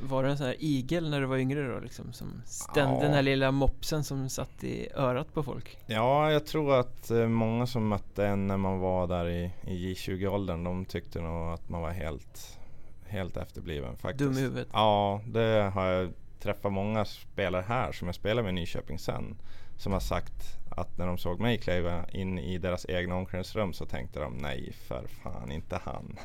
[0.00, 2.12] Var du en sån här igel när du var yngre då liksom?
[2.12, 3.00] Som stände ja.
[3.00, 5.78] den här lilla mopsen som satt i örat på folk?
[5.86, 9.94] Ja, jag tror att eh, många som mötte en när man var där i, i
[9.94, 12.58] J20-åldern de tyckte nog att man var helt,
[13.06, 14.18] helt efterbliven faktiskt.
[14.18, 14.68] Dum i huvudet?
[14.72, 19.36] Ja, det har jag träffat många spelare här som jag spelar med i Nyköping sen.
[19.76, 23.86] Som har sagt att när de såg mig kliva in i deras egna omklädningsrum så
[23.86, 26.18] tänkte de nej för fan inte han.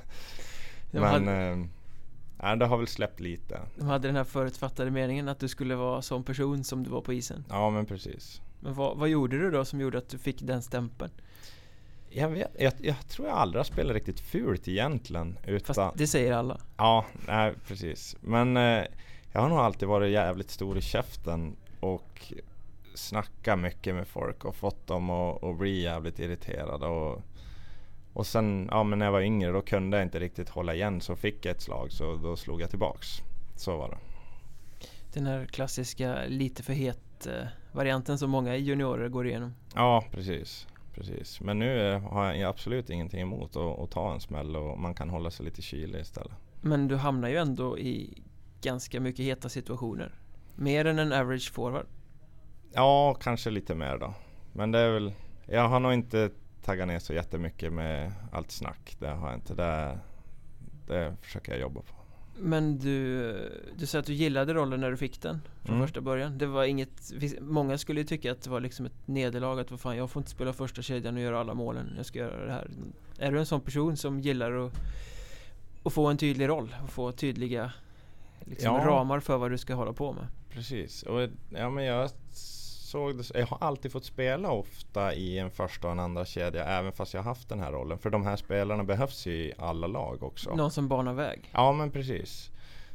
[0.91, 1.67] Men hade...
[2.43, 3.59] Nej, det har väl släppt lite.
[3.75, 7.01] De hade den här förutfattade meningen att du skulle vara sån person som du var
[7.01, 7.45] på isen.
[7.49, 8.41] Ja, men precis.
[8.59, 11.11] Men vad, vad gjorde du då som gjorde att du fick den stämpeln?
[12.09, 15.37] Jag, vet, jag, jag tror jag aldrig har spelat riktigt fult egentligen.
[15.47, 16.57] Utan, Fast det säger alla.
[16.77, 18.15] Ja, nej precis.
[18.21, 18.83] Men eh,
[19.31, 22.33] jag har nog alltid varit jävligt stor i käften och
[22.93, 26.85] snackat mycket med folk och fått dem att, att bli jävligt irriterade.
[26.85, 27.21] Och,
[28.13, 31.01] och sen, ja men när jag var yngre då kunde jag inte riktigt hålla igen
[31.01, 33.07] så fick jag ett slag så då slog jag tillbaks.
[33.55, 33.97] Så var det.
[35.13, 39.53] Den här klassiska lite för het eh, varianten som många juniorer går igenom.
[39.75, 40.67] Ja precis.
[40.95, 41.41] Precis.
[41.41, 45.09] Men nu har jag absolut ingenting emot att, att ta en smäll och man kan
[45.09, 46.33] hålla sig lite kylig istället.
[46.61, 48.23] Men du hamnar ju ändå i
[48.61, 50.15] ganska mycket heta situationer.
[50.55, 51.85] Mer än en average forward.
[52.73, 54.13] Ja, kanske lite mer då.
[54.53, 55.13] Men det är väl
[55.45, 56.29] Jag har nog inte
[56.61, 58.95] tagga ner så jättemycket med allt snack.
[58.99, 59.53] Det har jag inte.
[59.53, 59.99] Det,
[60.87, 61.93] det försöker jag jobba på.
[62.37, 63.33] Men du,
[63.75, 65.87] du sa att du gillade rollen när du fick den från mm.
[65.87, 66.37] första början.
[66.37, 69.79] Det var inget, många skulle ju tycka att det var liksom ett nederlag att vad
[69.79, 71.93] fan, jag får inte spela första kedjan och göra alla målen.
[71.97, 72.69] Jag ska göra det här.
[73.17, 74.73] Är du en sån person som gillar att,
[75.83, 76.75] att få en tydlig roll?
[76.83, 77.71] Och få tydliga
[78.39, 78.85] liksom, ja.
[78.85, 80.27] ramar för vad du ska hålla på med?
[80.49, 81.03] Precis.
[81.03, 82.09] Och, ja, men jag
[82.91, 86.65] såg det, jag har alltid fått spela ofta i en första och en andra kedja
[86.65, 87.97] även fast jag haft den här rollen.
[87.97, 90.55] För de här spelarna behövs ju i alla lag också.
[90.55, 91.49] Någon som banar väg?
[91.51, 92.51] Ja men precis.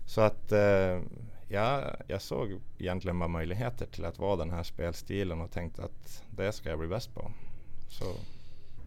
[0.07, 1.01] Så att eh,
[1.49, 6.23] jag, jag såg egentligen bara möjligheter till att vara den här spelstilen och tänkte att
[6.37, 7.31] det ska jag bli bäst på.
[7.89, 8.05] Så.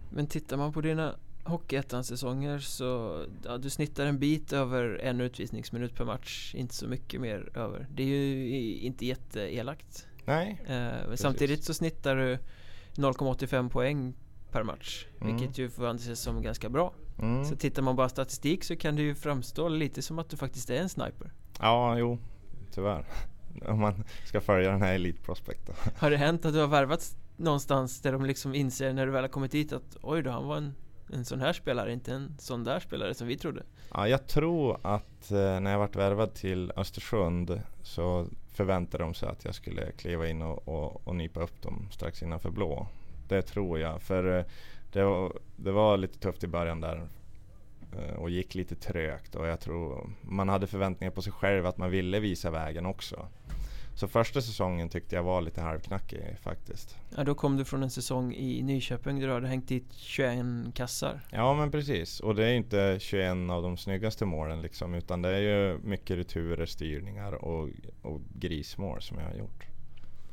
[0.09, 5.95] Men tittar man på dina Hockeyettan-säsonger så ja, du snittar en bit över en utvisningsminut
[5.95, 7.87] per match, inte så mycket mer över.
[7.91, 10.07] Det är ju inte jätteelakt.
[10.25, 10.61] Nej.
[10.67, 12.37] Eh, samtidigt så snittar du
[12.95, 14.13] 0,85 poäng
[14.51, 15.05] per match.
[15.21, 15.35] Mm.
[15.35, 16.93] Vilket ju får anses som ganska bra.
[17.19, 17.45] Mm.
[17.45, 20.69] Så tittar man bara statistik så kan det ju framstå lite som att du faktiskt
[20.69, 21.31] är en sniper.
[21.59, 22.17] Ja, jo.
[22.71, 23.05] Tyvärr.
[23.67, 25.75] Om man ska följa den här elitprospekten.
[25.97, 29.23] Har det hänt att du har värvats någonstans där de liksom inser när du väl
[29.23, 30.73] har kommit dit att oj då, han var en,
[31.13, 33.63] en sån här spelare, inte en sån där spelare som vi trodde?
[33.93, 38.27] Ja, jag tror att eh, när jag varit värvad till Östersund så
[38.59, 42.23] förväntade de sig att jag skulle kliva in och, och, och nypa upp dem strax
[42.23, 42.87] innanför blå.
[43.27, 44.01] Det tror jag.
[44.01, 44.45] För eh,
[44.91, 47.07] det var, det var lite tufft i början där
[47.97, 51.77] eh, och gick lite trögt och jag tror man hade förväntningar på sig själv att
[51.77, 53.27] man ville visa vägen också.
[53.99, 56.97] Så första säsongen tyckte jag var lite halvknackig faktiskt.
[57.15, 60.45] Ja, då kom du från en säsong i Nyköping där du hade hängt dit 21
[60.73, 61.21] kassar.
[61.31, 62.19] Ja, men precis.
[62.19, 66.17] Och det är inte 21 av de snyggaste målen liksom, utan det är ju mycket
[66.17, 67.69] returer, styrningar och,
[68.01, 69.65] och grismål som jag har gjort.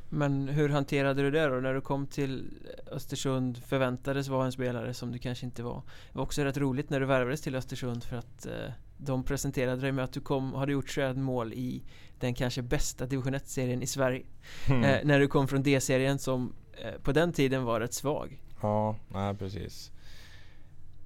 [0.09, 1.55] Men hur hanterade du det då?
[1.55, 2.51] När du kom till
[2.93, 6.91] Östersund förväntades vara en spelare som du kanske inte var Det var också rätt roligt
[6.91, 8.53] när du värvades till Östersund för att eh,
[8.99, 11.83] de presenterade dig med att du kom, hade gjort 21 mål i
[12.21, 14.23] den kanske bästa division 1-serien i Sverige.
[14.69, 14.85] Mm.
[14.85, 18.43] eh, När du kom från D-serien som eh, på den tiden var rätt svag.
[18.63, 19.93] Ja, nej precis.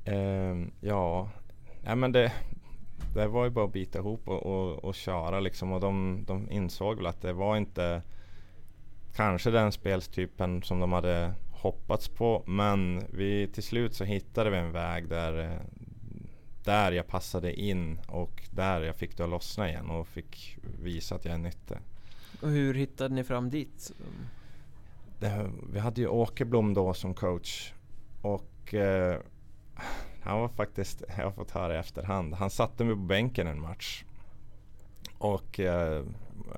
[0.04, 1.30] Ehm, Ja,
[1.84, 2.32] nej men det
[3.14, 5.72] det var ju bara att bita ihop och, och, och köra liksom.
[5.72, 8.02] Och de, de insåg väl att det var inte
[9.16, 12.42] kanske den spelstypen som de hade hoppats på.
[12.46, 15.60] Men vi, till slut så hittade vi en väg där,
[16.64, 21.14] där jag passade in och där jag fick det att lossna igen och fick visa
[21.14, 21.76] att jag är nyttig.
[22.42, 23.92] Och hur hittade ni fram dit?
[25.18, 27.72] Det, vi hade ju Åkerblom då som coach
[28.22, 29.20] och eh,
[30.22, 33.60] han var faktiskt, jag har fått höra i efterhand, han satte mig på bänken en
[33.60, 34.04] match.
[35.18, 36.04] Och eh,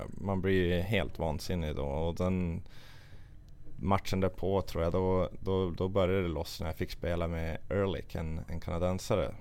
[0.09, 1.85] man blir helt vansinnig då.
[1.85, 2.62] Och den
[3.77, 6.67] matchen därpå tror jag, då, då, då började det lossna.
[6.67, 9.35] Jag fick spela med Ehrlich, en, en kanadensare.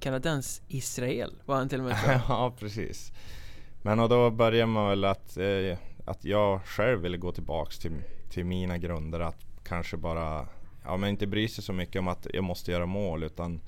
[0.00, 1.96] Kanadens-Israel var han till och med
[2.28, 3.12] Ja, precis.
[3.82, 7.92] Men och då började man väl att, eh, att jag själv ville gå tillbaks till,
[8.30, 9.20] till mina grunder.
[9.20, 10.48] Att kanske bara,
[10.84, 13.60] ja men inte bry sig så mycket om att jag måste göra mål utan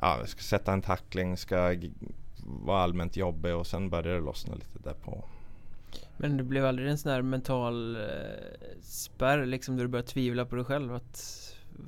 [0.00, 1.74] ja, jag ska sätta en tackling, ska
[2.46, 5.24] var allmänt jobbig och sen började det lossna lite därpå.
[6.16, 8.02] Men det blev aldrig en sån här mental eh,
[8.82, 11.42] spärr liksom där du började tvivla på dig själv att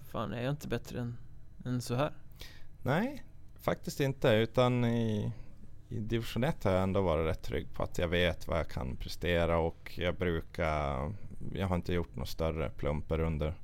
[0.05, 1.17] Fan är jag inte bättre än,
[1.65, 2.13] än så här?
[2.89, 3.23] Nej,
[3.61, 5.33] faktiskt inte utan i,
[5.89, 8.69] i division 1 har jag ändå varit rätt trygg på att jag vet vad jag
[8.69, 11.13] kan prestera och jag brukar
[11.55, 13.55] Jag har inte gjort några större plumper under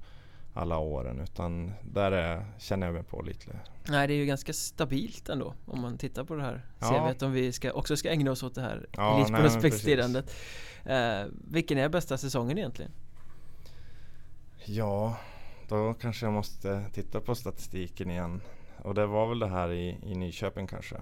[0.55, 3.61] alla åren utan där är, känner jag mig på lite.
[3.89, 7.09] Nej det är ju ganska stabilt ändå om man tittar på det här ja.
[7.09, 10.35] CVt om vi ska, också ska ägna oss åt det här ja, elitprospekterandet.
[10.85, 12.93] Eh, vilken är bästa säsongen egentligen?
[14.65, 15.17] Ja,
[15.69, 18.41] då kanske jag måste titta på statistiken igen.
[18.83, 20.97] Och det var väl det här i, i Nyköping kanske.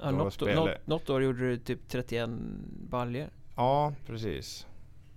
[0.00, 0.70] Ja, något, spelade...
[0.70, 2.30] något, något år gjorde du typ 31
[2.90, 3.30] baljer.
[3.56, 4.66] Ja, precis.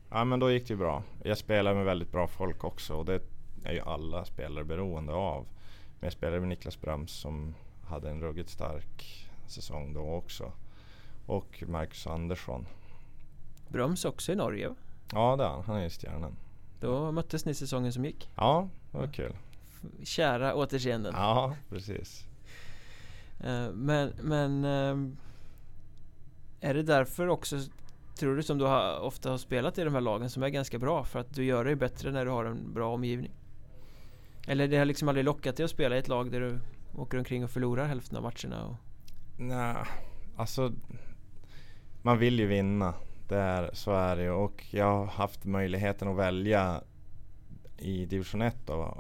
[0.10, 1.04] Ja men då gick det ju bra.
[1.24, 3.22] Jag spelade med väldigt bra folk också och det
[3.64, 5.46] är ju alla spelare beroende av.
[6.00, 7.56] Men jag spelade med Niklas Brams som
[7.86, 10.52] hade en ruggigt stark säsong då också.
[11.26, 12.68] Och Marcus Andersson.
[13.68, 14.76] Brams också i Norge?
[15.12, 16.36] Ja det är han, han är i Stjärnen.
[16.80, 18.30] Då möttes ni säsongen som gick?
[18.36, 19.36] Ja, det var kul.
[20.04, 21.14] Kära återseenden.
[21.16, 22.26] Ja, precis.
[23.40, 25.18] Eh, men, men ehm,
[26.62, 27.60] är det därför också
[28.18, 30.80] Tror du som du har, ofta har spelat i de här lagen som är ganska
[30.80, 33.32] bra för att du gör dig bättre när du har en bra omgivning?
[34.48, 36.60] Eller det har liksom aldrig lockat dig att spela i ett lag där du
[36.96, 38.66] åker omkring och förlorar hälften av matcherna?
[38.66, 38.76] Och...
[39.38, 39.76] Nej,
[40.38, 40.74] alltså
[42.02, 42.94] man vill ju vinna.
[43.28, 46.82] Det är, så är det ju och jag har haft möjligheten att välja
[47.78, 48.98] i division 1 då,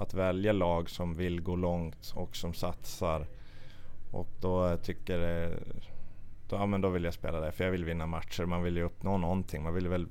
[0.00, 3.26] att välja lag som vill gå långt och som satsar.
[4.10, 5.48] Och då tycker
[6.48, 8.44] då, ja, men då vill jag spela där för jag vill vinna matcher.
[8.44, 9.62] Man vill ju uppnå någonting.
[9.62, 10.06] Man vill väl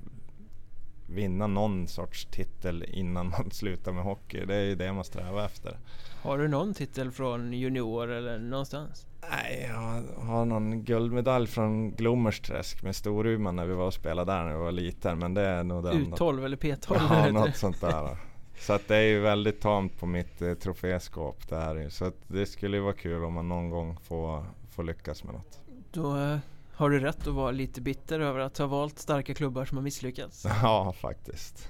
[1.07, 4.45] vinna någon sorts titel innan man slutar med hockey.
[4.45, 5.77] Det är ju det man strävar efter.
[6.21, 9.05] Har du någon titel från junior eller någonstans?
[9.31, 14.43] Nej, jag har någon guldmedalj från Glommersträsk med Storuman när vi var och spelade där
[14.43, 15.19] när jag var liten.
[15.19, 16.13] Men det är nog den.
[16.13, 16.95] U12 eller P12?
[17.09, 18.17] Ja, något sånt där.
[18.59, 21.49] Så att det är ju väldigt tamt på mitt eh, troféskåp.
[21.49, 21.89] Det här.
[21.89, 25.33] Så att det skulle ju vara kul om man någon gång får, får lyckas med
[25.33, 25.59] något.
[25.91, 26.37] Då eh,
[26.73, 29.83] har du rätt att vara lite bitter över att ha valt starka klubbar som har
[29.83, 30.45] misslyckats.
[30.61, 31.69] Ja, faktiskt.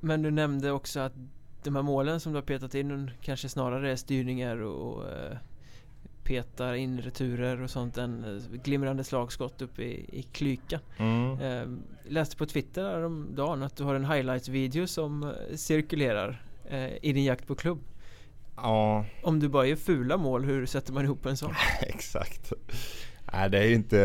[0.00, 1.12] Men du nämnde också att
[1.62, 5.36] de här målen som du har petat in kanske snarare är styrningar och eh,
[6.24, 10.80] petar in returer och sånt än eh, glimrande slagskott uppe i, i klyka.
[10.96, 11.40] Mm.
[11.40, 11.78] Eh,
[12.12, 17.24] läste på Twitter häromdagen att du har en highlights-video som eh, cirkulerar eh, i din
[17.24, 17.80] jakt på klubb.
[18.56, 19.04] Ja.
[19.22, 21.54] Om du bara gör fula mål, hur sätter man ihop en sån?
[21.80, 22.52] Exakt.
[23.32, 23.96] Nej, det är inte,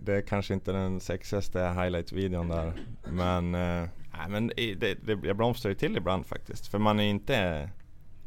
[0.00, 2.72] det är kanske inte den sexigaste highlight-videon där.
[3.10, 6.66] Men, eh, nej, men det, det, jag blomstrar ju till ibland faktiskt.
[6.66, 7.70] För man är inte,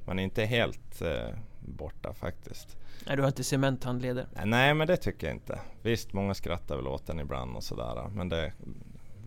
[0.05, 2.78] man är inte helt eh, borta faktiskt.
[3.05, 4.27] Nej, du har inte cementhandleder?
[4.45, 5.59] Nej, men det tycker jag inte.
[5.81, 8.09] Visst, många skrattar väl åt den ibland och sådär.
[8.13, 8.53] Men det,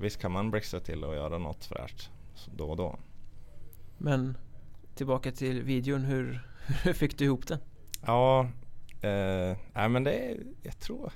[0.01, 2.11] visst kan man blixtra till och göra något fräscht
[2.57, 2.99] då och då.
[3.99, 4.37] Men
[4.95, 6.41] tillbaka till videon, hur,
[6.85, 7.59] hur fick du ihop den?
[8.07, 8.41] Ja,
[9.01, 11.13] eh, nej men det, jag tror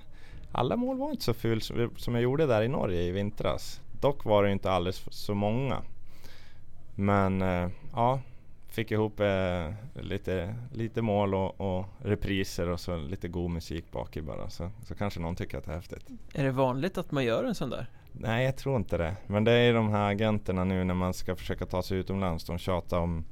[0.53, 1.61] alla mål var inte så ful
[1.97, 3.81] som, jag gjorde där i Norge i vintras.
[4.01, 5.83] Dock var det inte alldeles så många.
[6.95, 8.21] Men eh, ja,
[8.77, 14.17] fick ihop eh, lite, lite mål och, och, repriser och så lite god musik bak
[14.17, 14.51] i bara.
[14.51, 16.07] Så, så kanske någon tycker att det är häftigt.
[16.35, 17.87] Är det vanligt att man gör en sån där?
[18.13, 19.17] Nej, jag tror inte det.
[19.27, 22.45] Men det är de här agenterna nu när man ska försöka ta sig utomlands.
[22.45, 23.25] De tjatar om,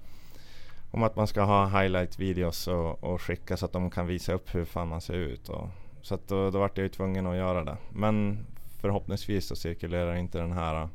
[0.90, 4.54] om att man ska ha highlight-videos och, och skicka så att de kan visa upp
[4.54, 5.48] hur fan man ser ut.
[5.48, 5.68] Och,
[6.02, 7.76] så att då, då vart jag ju tvungen att göra det.
[7.92, 8.46] Men
[8.80, 10.88] förhoppningsvis så cirkulerar inte den här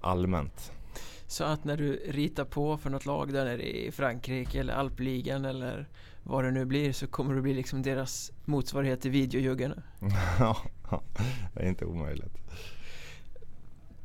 [0.00, 0.72] allmänt.
[1.26, 5.44] Så att när du ritar på för något lag där nere i Frankrike eller alpligan
[5.44, 5.88] eller
[6.22, 9.82] vad det nu blir så kommer du bli liksom deras motsvarighet till videojuggarna?
[10.38, 10.56] ja,
[11.54, 12.38] det är inte omöjligt.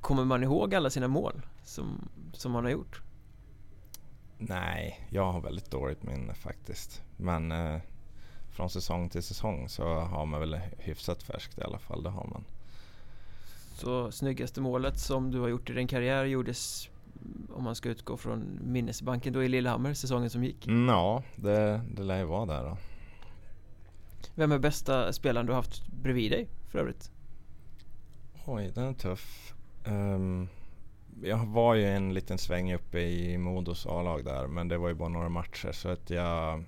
[0.01, 3.01] Kommer man ihåg alla sina mål som, som man har gjort?
[4.37, 7.03] Nej, jag har väldigt dåligt minne faktiskt.
[7.17, 7.81] Men eh,
[8.51, 12.27] från säsong till säsong så har man väl hyfsat färskt i alla fall, det har
[12.27, 12.43] man.
[13.73, 16.89] Så snyggaste målet som du har gjort i din karriär gjordes
[17.53, 20.67] om man ska utgå från minnesbanken då i Lillehammer säsongen som gick?
[20.67, 22.77] Ja, det, det lär ju vara där då.
[24.35, 27.11] Vem är bästa spelaren du har haft bredvid dig för övrigt?
[28.45, 29.53] Oj, den är tuff.
[29.85, 30.47] Um,
[31.23, 34.95] jag var ju en liten sväng uppe i Modos A-lag där men det var ju
[34.95, 36.63] bara några matcher så att jag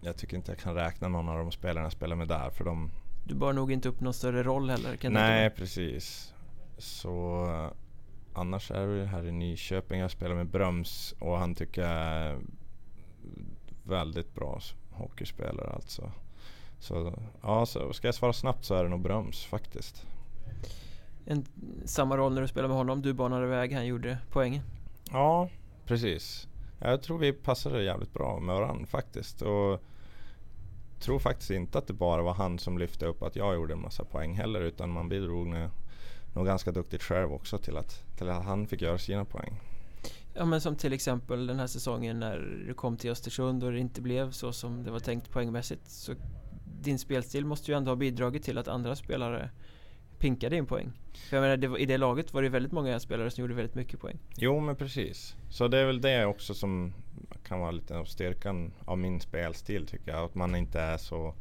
[0.00, 2.64] Jag tycker inte jag kan räkna någon av de spelarna jag spelar med där för
[2.64, 2.90] de
[3.24, 4.96] Du bar nog inte upp någon större roll heller?
[4.96, 6.34] Kan Nej precis
[6.78, 7.46] Så
[8.38, 12.38] Annars är det här i Nyköping jag spelar med Bröms och han tycker jag är
[13.82, 16.12] väldigt bra hockeyspelare alltså.
[16.78, 20.06] Så ja, så ska jag svara snabbt så är det nog Bröms faktiskt.
[21.26, 21.44] En,
[21.84, 24.62] samma roll när du spelade med honom, du banade iväg, han gjorde poängen?
[25.10, 25.48] Ja,
[25.84, 26.48] precis.
[26.78, 29.42] Jag tror vi passade jävligt bra med varandra faktiskt.
[29.42, 29.82] Och
[31.00, 33.82] tror faktiskt inte att det bara var han som lyfte upp att jag gjorde en
[33.82, 35.70] massa poäng heller utan man bidrog med
[36.36, 39.60] nog ganska duktigt själv också till att, till att han fick göra sina poäng.
[40.34, 43.78] Ja men som till exempel den här säsongen när du kom till Östersund och det
[43.78, 45.90] inte blev så som det var tänkt poängmässigt.
[45.90, 46.14] Så
[46.82, 49.50] din spelstil måste ju ändå ha bidragit till att andra spelare
[50.18, 50.92] pinkade in poäng.
[51.28, 53.54] För jag menar, det var, i det laget var det väldigt många spelare som gjorde
[53.54, 54.18] väldigt mycket poäng.
[54.36, 55.36] Jo men precis.
[55.50, 56.92] Så det är väl det också som
[57.44, 60.24] kan vara lite av styrkan av min spelstil tycker jag.
[60.24, 61.34] Att man inte är så...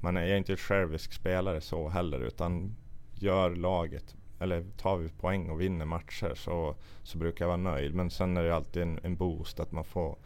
[0.00, 2.76] Man är, inte en självisk spelare så heller utan
[3.14, 7.94] gör laget eller tar vi poäng och vinner matcher så, så brukar jag vara nöjd.
[7.94, 10.16] Men sen är det alltid en, en boost att man får,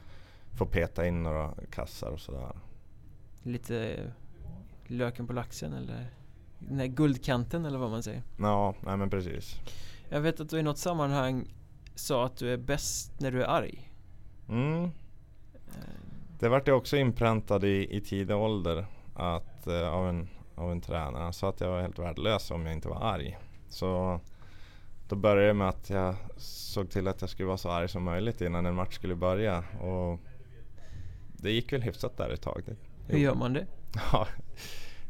[0.59, 2.53] får peta in några kassar och sådär.
[3.43, 3.99] Lite
[4.87, 6.07] löken på laxen eller
[6.59, 8.23] den här guldkanten eller vad man säger.
[8.39, 9.61] Ja, nej men precis.
[10.09, 11.55] Jag vet att du i något sammanhang
[11.95, 13.91] sa att du är bäst när du är arg.
[14.49, 14.91] Mm.
[16.39, 20.81] Det vart jag också inpräntad i, i tidig ålder att, uh, av, en, av en
[20.81, 21.23] tränare.
[21.23, 23.39] Han sa att jag var helt värdelös om jag inte var arg.
[23.73, 24.21] Så
[25.09, 28.03] då började det med att jag såg till att jag skulle vara så arg som
[28.03, 29.65] möjligt innan en match skulle börja.
[29.81, 30.21] Och
[31.33, 32.63] det gick väl hyfsat där ett tag.
[33.07, 33.67] Hur gör man det?
[34.13, 34.27] Ja,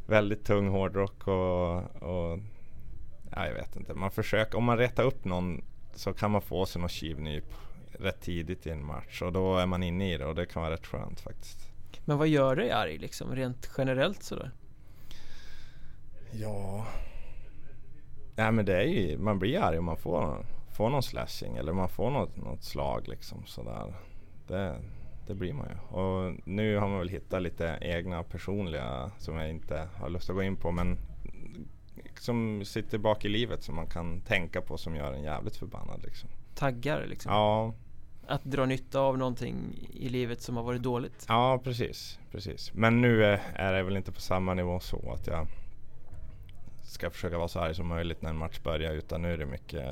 [0.06, 2.38] väldigt tung hårdrock och, och
[3.30, 3.94] ja, jag vet inte.
[3.94, 7.54] Man försöker, om man retar upp någon så kan man få sig något tjuvnyp
[7.92, 10.62] rätt tidigt i en match och då är man inne i det och det kan
[10.62, 11.58] vara rätt skönt faktiskt.
[12.04, 14.50] Men vad gör dig arg liksom rent generellt sådär?
[16.32, 16.86] Ja,
[18.42, 21.72] Nej men det är ju, man blir arg om man får, får någon slashing eller
[21.72, 23.94] man får något, något slag liksom sådär.
[24.48, 24.76] Det,
[25.26, 25.96] det blir man ju.
[25.98, 30.36] Och nu har man väl hittat lite egna personliga som jag inte har lust att
[30.36, 30.98] gå in på men
[32.18, 36.02] som sitter bak i livet som man kan tänka på som gör en jävligt förbannad
[36.02, 36.30] liksom.
[36.54, 37.32] Taggar liksom?
[37.32, 37.74] Ja.
[38.26, 39.56] Att dra nytta av någonting
[39.92, 41.26] i livet som har varit dåligt?
[41.28, 42.74] Ja precis, precis.
[42.74, 45.46] Men nu är, är det väl inte på samma nivå så att jag
[46.92, 49.46] ska försöka vara så arg som möjligt när en match börjar utan nu är det
[49.46, 49.86] mycket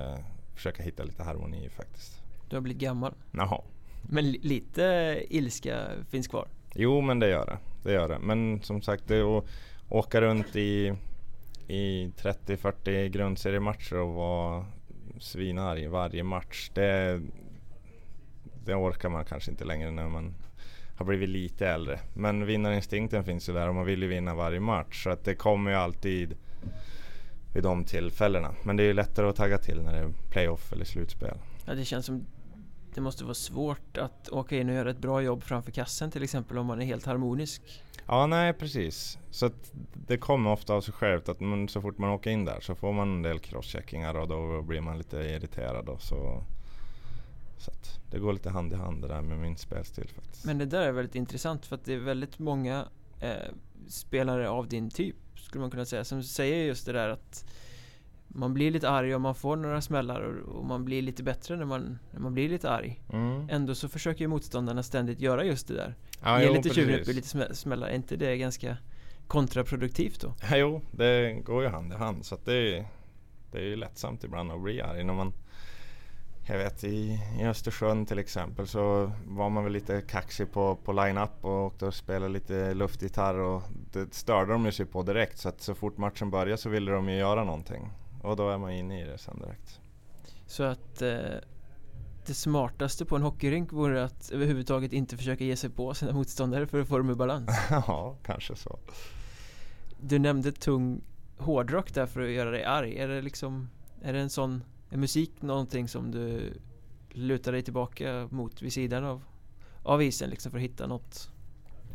[0.55, 2.23] försöka hitta lite harmoni faktiskt.
[2.49, 3.15] Du har blivit gammal?
[3.31, 3.63] Jaha.
[4.03, 4.83] Men lite
[5.29, 6.49] ilska finns kvar?
[6.75, 7.59] Jo men det gör det.
[7.83, 8.19] Det gör det.
[8.19, 9.45] Men som sagt det att
[9.89, 10.95] åka runt i,
[11.69, 14.67] i 30-40 grundseriematcher och vara
[15.19, 16.71] svinarg varje match.
[16.75, 17.21] Det,
[18.65, 20.35] det orkar man kanske inte längre när man
[20.97, 22.01] har blivit lite äldre.
[22.15, 25.03] Men vinnarinstinkten finns ju där och man vill ju vinna varje match.
[25.03, 26.37] Så att det kommer ju alltid
[27.55, 28.55] vid de tillfällena.
[28.63, 31.39] Men det är lättare att tagga till när det är playoff eller slutspel.
[31.67, 32.27] Ja, det känns som
[32.95, 36.23] det måste vara svårt att åka in och göra ett bra jobb framför kassen till
[36.23, 37.83] exempel om man är helt harmonisk.
[38.07, 39.19] Ja, nej precis.
[39.31, 39.51] Så
[40.07, 42.75] det kommer ofta av sig självt att man, så fort man åker in där så
[42.75, 46.45] får man en del crosscheckingar och då blir man lite irriterad och så.
[47.59, 47.71] Så
[48.11, 50.45] det går lite hand i hand det där med min spelstil faktiskt.
[50.45, 52.89] Men det där är väldigt intressant för att det är väldigt många
[53.21, 53.55] eh,
[53.89, 55.17] spelare av din typ
[55.51, 57.45] skulle man kunna säga som säger just det där att
[58.29, 61.65] man blir lite arg och man får några smällar och, man blir lite bättre när
[61.65, 63.01] man, när man blir lite arg.
[63.13, 63.49] Mm.
[63.51, 65.95] Ändå så försöker motståndarna ständigt göra just det där.
[66.23, 67.89] Ja, Ge jo, lite tjuvnyp och lite smällar.
[67.89, 68.77] Är inte det ganska
[69.27, 70.35] kontraproduktivt då?
[70.51, 72.87] Ja, jo, det går ju hand i hand så det
[73.53, 75.33] det är ju lättsamt ibland att bli arg när man
[76.51, 80.93] jag vet i, i Östersund till exempel så var man väl lite kaxig på, på
[80.93, 85.49] line-up och åkte och spelade lite luftgitarr och det störde de sig på direkt så
[85.49, 87.93] att så fort matchen började så ville de ju göra någonting
[88.23, 89.81] och då är man inne i det sen direkt.
[90.47, 91.19] Så att eh,
[92.27, 96.67] det smartaste på en hockeyrink vore att överhuvudtaget inte försöka ge sig på sina motståndare
[96.67, 97.51] för att få dem i balans?
[97.71, 98.79] ja, kanske så.
[100.01, 101.01] Du nämnde tung
[101.39, 102.99] hårdrock där för att göra dig arg.
[102.99, 103.71] Är det liksom,
[104.03, 106.53] är det en sån, är musik någonting som du
[107.11, 109.23] lutar dig tillbaka mot vid sidan av,
[109.83, 111.31] av isen liksom för att hitta något?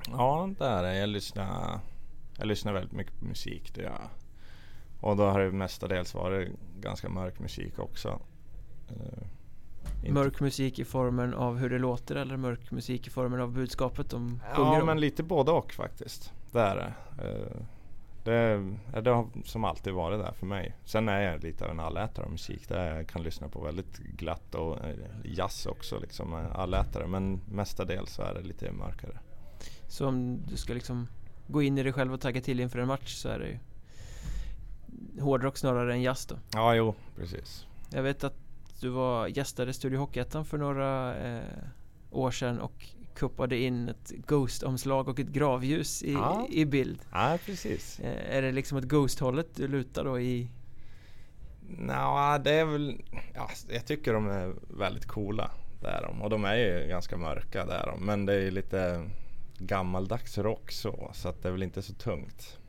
[0.07, 0.97] Ja, det är det.
[0.97, 1.79] Jag lyssnar,
[2.37, 4.01] jag lyssnar väldigt mycket på musik, det jag.
[5.01, 8.19] Och då har det mestadels varit ganska mörk musik också.
[8.91, 13.51] Uh, mörk musik i formen av hur det låter eller mörk musik i formen av
[13.51, 14.85] budskapet de sjunger Ja, om?
[14.85, 16.33] men lite både och faktiskt.
[16.51, 16.93] Det är det.
[17.27, 17.61] Uh,
[18.25, 20.75] det, det har som alltid varit där för mig.
[20.83, 22.67] Sen är jag lite av en allätare av musik.
[22.69, 25.99] Där jag kan lyssna på väldigt glatt och eh, jazz också.
[25.99, 27.07] Liksom allätare.
[27.07, 29.19] Men mestadels så är det lite mörkare.
[29.87, 31.07] Så om du ska liksom
[31.47, 33.59] gå in i dig själv och tagga till inför en match så är det ju
[35.21, 36.35] hårdrock snarare än jazz då?
[36.53, 37.67] Ja, jo, precis.
[37.89, 38.35] Jag vet att
[38.79, 41.43] du var gästade Studio Hockeyettan för några eh,
[42.11, 42.85] år sedan och
[43.15, 46.47] kuppade in ett Ghost-omslag och ett gravljus i, ja.
[46.49, 46.99] i bild.
[47.11, 47.99] Ja, precis.
[47.99, 50.49] Eh, är det liksom ett Ghost-hållet du lutar då i?
[51.67, 53.01] Nja, det är väl...
[53.33, 55.51] Ja, jag tycker de är väldigt coola.
[55.81, 56.21] Det är de.
[56.21, 58.05] Och de är ju ganska mörka, det är de.
[58.05, 59.09] Men det är ju lite
[59.57, 62.59] gammaldags rock så, så att det är väl inte så tungt.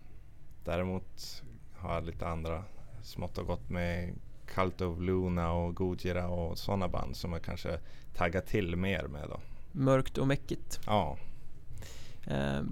[0.65, 1.43] Däremot
[1.77, 2.65] har jag lite andra
[3.03, 4.15] smått och gott med
[4.47, 7.79] Cult of Luna och Gojira och sådana band som jag kanske
[8.15, 9.41] taggar till mer med då.
[9.77, 10.81] Mörkt och mäckigt.
[10.87, 11.19] Ja.
[12.27, 12.63] Eh,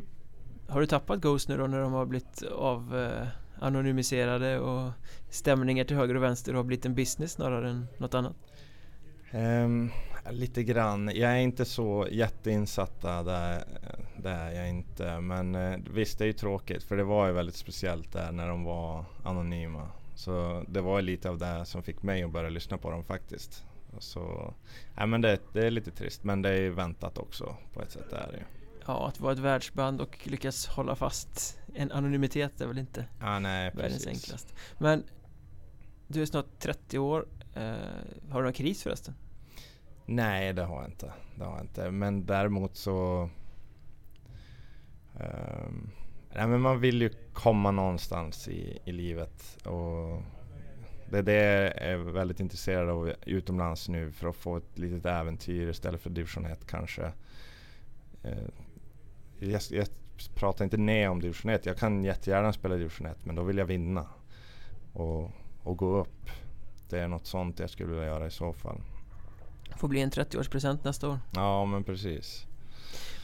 [0.69, 3.27] har du tappat Ghost nu då när de har blivit av eh,
[3.59, 4.91] anonymiserade och
[5.31, 8.37] stämningar till höger och vänster har blivit en business snarare än något annat?
[9.33, 9.91] Um,
[10.31, 11.11] lite grann.
[11.15, 13.65] Jag är inte så jätteinsatta där,
[14.17, 15.21] det är jag inte.
[15.21, 18.49] Men eh, visst, det är ju tråkigt för det var ju väldigt speciellt där när
[18.49, 19.89] de var anonyma.
[20.15, 23.65] Så det var lite av det som fick mig att börja lyssna på dem faktiskt.
[23.99, 24.55] Så,
[24.97, 28.13] ja, men det, det är lite trist men det är väntat också på ett sätt.
[28.13, 28.45] Är det.
[28.87, 33.39] Ja, att vara ett världsband och lyckas hålla fast en anonymitet är väl inte ja,
[33.39, 34.55] nej, världens enklast.
[34.79, 35.05] Men
[36.07, 37.27] du är snart 30 år.
[37.55, 37.63] Eh,
[38.31, 39.15] har du någon kris förresten?
[40.07, 41.13] Nej, det har jag inte.
[41.35, 41.91] Det har inte.
[41.91, 43.29] Men däremot så...
[45.15, 45.91] Um,
[46.35, 49.67] nej, men man vill ju komma någonstans i, i livet.
[49.67, 50.23] Och
[51.11, 55.07] det är det jag är väldigt intresserad av utomlands nu för att få ett litet
[55.07, 57.03] äventyr istället för division 1 kanske.
[58.25, 58.49] Uh,
[59.39, 59.89] jag, jag
[60.35, 61.67] pratar inte ner om division 1.
[61.67, 64.07] Jag kan jättegärna spela division 1 men då vill jag vinna.
[64.93, 65.31] Och,
[65.63, 66.31] och gå upp.
[66.89, 68.81] Det är något sånt jag skulle vilja göra i så fall.
[69.77, 71.19] Får bli en 30-årspresent nästa år.
[71.35, 72.47] Ja, men precis.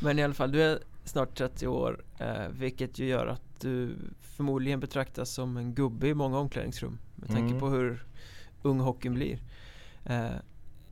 [0.00, 3.96] Men i alla fall, du är snart 30 år, eh, vilket ju gör att du
[4.20, 6.98] förmodligen betraktas som en gubbe i många omklädningsrum.
[7.14, 7.60] Med tanke mm.
[7.60, 8.04] på hur
[8.62, 9.38] ung hockeyn blir.
[10.04, 10.30] Eh,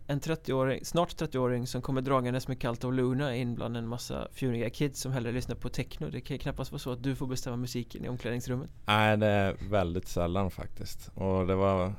[0.06, 4.28] en 30-åring, snart 30-åring som kommer dragandes med Cult of Luna in bland en massa
[4.32, 6.10] fjuniga kids som hellre lyssnar på techno.
[6.10, 8.70] Det kan ju knappast vara så att du får bestämma musiken i omklädningsrummet.
[8.86, 11.10] Nej, det är väldigt sällan faktiskt.
[11.14, 11.94] Och det var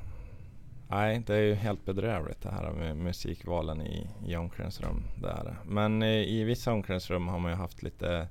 [0.91, 5.03] Nej, det är ju helt bedrövligt det här med musikvalen i, i omklädningsrum.
[5.22, 5.55] Det är det.
[5.65, 8.28] Men i, i vissa omklädningsrum har man ju haft lite,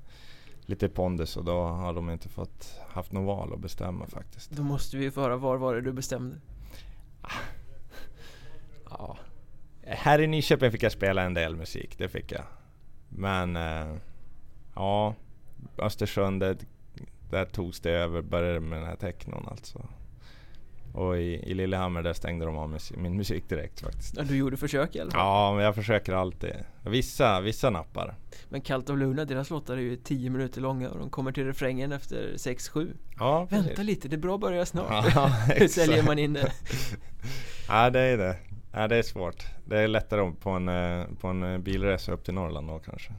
[0.69, 4.51] lite pondus och då har de inte fått haft något val att bestämma faktiskt.
[4.51, 6.35] Då måste vi få höra, var var det du bestämde?
[8.89, 9.17] Ja.
[9.81, 12.43] Här i Nyköping fick jag spela en del musik, det fick jag.
[13.09, 13.95] Men äh,
[14.75, 15.15] ja,
[15.77, 16.57] Östersund, där,
[17.29, 19.87] där togs det över, började med den här technon alltså.
[20.93, 24.17] Och i, i Lillehammer där stängde de av musik, min musik direkt faktiskt.
[24.17, 25.19] Ja, du gjorde försök i alla fall?
[25.21, 26.51] Ja, men jag försöker alltid.
[26.85, 28.15] Vissa, vissa nappar.
[28.49, 31.45] Men Cult of Luna, deras låtar är ju 10 minuter långa och de kommer till
[31.45, 32.93] refrängen efter 6-7.
[33.19, 35.05] Ja, Vänta lite, det är bra att börja snart.
[35.15, 36.51] Ja, Hur säljer man in det?
[37.67, 38.35] ja, det är det.
[38.71, 39.43] Ja, det är svårt.
[39.65, 43.13] Det är lättare på en, eh, på en eh, bilresa upp till Norrland då kanske.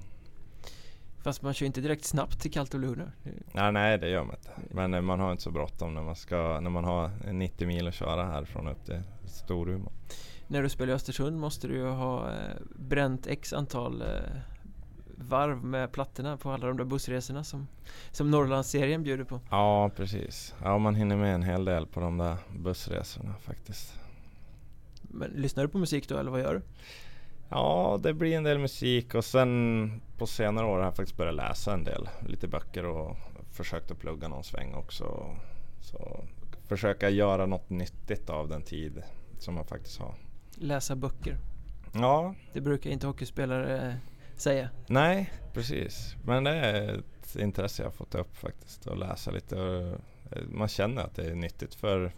[1.22, 3.12] Fast man kör inte direkt snabbt till Kallt och Luna.
[3.52, 4.74] Ja, nej, det gör man inte.
[4.74, 7.88] Men eh, man har inte så bråttom när man, ska, när man har 90 mil
[7.88, 9.92] att köra härifrån upp till Storuman.
[10.46, 14.06] När du spelar i Östersund måste du ju ha eh, bränt x antal eh,
[15.16, 17.68] varv med plattorna på alla de där bussresorna som,
[18.10, 19.40] som Norrlandsserien bjuder på.
[19.50, 20.54] Ja, precis.
[20.62, 23.94] Ja, man hinner med en hel del på de där bussresorna faktiskt.
[25.02, 26.62] Men lyssnar du på musik då eller vad gör du?
[27.50, 31.34] Ja, det blir en del musik och sen på senare år har jag faktiskt börjat
[31.34, 32.08] läsa en del.
[32.28, 33.16] Lite böcker och
[33.52, 35.36] försökt att plugga någon sväng också.
[35.80, 36.24] Så
[36.68, 39.02] försöka göra något nyttigt av den tid
[39.38, 40.14] som man faktiskt har.
[40.54, 41.38] Läsa böcker.
[41.92, 42.34] Ja.
[42.52, 43.94] Det brukar inte hockeyspelare eh,
[44.36, 44.70] säga.
[44.86, 46.16] Nej, precis.
[46.24, 48.86] Men det är ett intresse jag har fått upp faktiskt.
[48.86, 49.58] Att läsa lite.
[50.30, 52.12] Eh, man känner att det är nyttigt för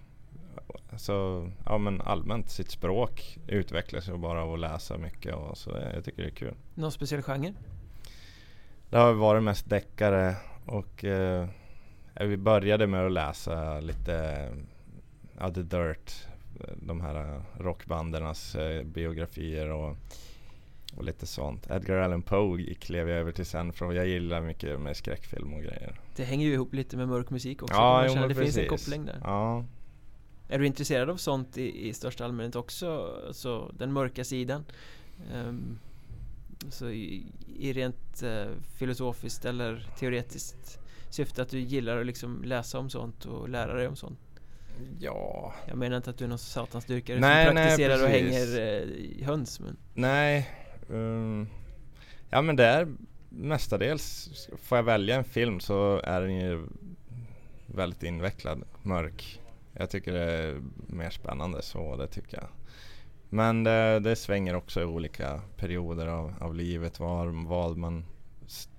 [0.93, 5.71] alltså, ja, men allmänt sitt språk utvecklas ju bara av att läsa mycket och så
[5.95, 6.55] jag tycker det är kul.
[6.75, 7.55] Någon speciell genre?
[8.91, 10.37] Det har varit mest deckare
[10.67, 11.49] och eh,
[12.21, 14.49] vi började med att läsa lite
[15.39, 16.27] ja, The Dirt,
[16.77, 19.97] de här rockbandernas eh, biografier och,
[20.97, 21.71] och lite sånt.
[21.71, 25.61] Edgar Allan Poe klev jag över till sen för jag gillar mycket med skräckfilm och
[25.61, 26.01] grejer.
[26.17, 27.75] Det hänger ju ihop lite med mörk musik också.
[27.75, 28.39] Ja, jo, det precis.
[28.39, 29.21] finns en koppling där.
[29.25, 29.65] Ja,
[30.53, 33.19] Är du intresserad av sånt i, i största allmänhet också?
[33.27, 34.65] Alltså den mörka sidan?
[35.35, 35.79] Um,
[36.71, 37.27] så i,
[37.59, 38.47] i rent uh,
[38.79, 40.79] filosofiskt eller teoretiskt
[41.11, 44.19] syfte att du gillar att liksom läsa om sånt och lära dig om sånt?
[44.99, 48.57] ja, Jag menar inte att du är någon satansdyrkare Nej, som nej, praktiserar och precis.
[48.57, 48.83] hänger
[49.21, 50.51] uh, höns men nej.
[50.89, 51.49] Um,
[52.31, 52.95] ja men det är
[53.29, 54.31] mestadels,
[54.63, 56.67] får jag välja en film så är den ju
[57.67, 59.42] väldigt invecklad, mörk.
[59.73, 62.49] Jag tycker det är mer spännande så, det tycker jag.
[63.29, 68.05] Men det, det svänger också i olika perioder av, av livet, var, vad man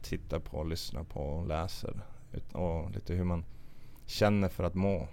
[0.01, 2.01] tittar på, lyssnar på och läser.
[2.51, 3.45] Och lite hur man
[4.05, 5.07] känner för att må.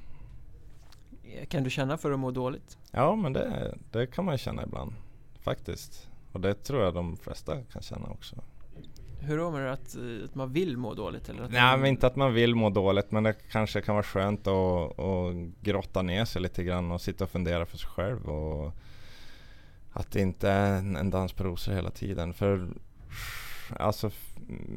[1.25, 2.79] eh, kan du känna för att må dåligt?
[2.91, 4.93] Ja men det, det kan man känna ibland,
[5.39, 6.09] faktiskt.
[6.33, 8.37] Och det tror jag de flesta kan känna också.
[9.21, 11.29] Hur då menar du att, eh, att man vill må dåligt?
[11.29, 13.95] Eller att Nej man, men inte att man vill må dåligt men det kanske kan
[13.95, 17.89] vara skönt att, att grotta ner sig lite grann och sitta och fundera för sig
[17.89, 18.73] själv och
[19.93, 22.35] att det inte är en, en dans på rosor hela tiden.
[22.35, 22.69] För
[23.77, 24.11] alltså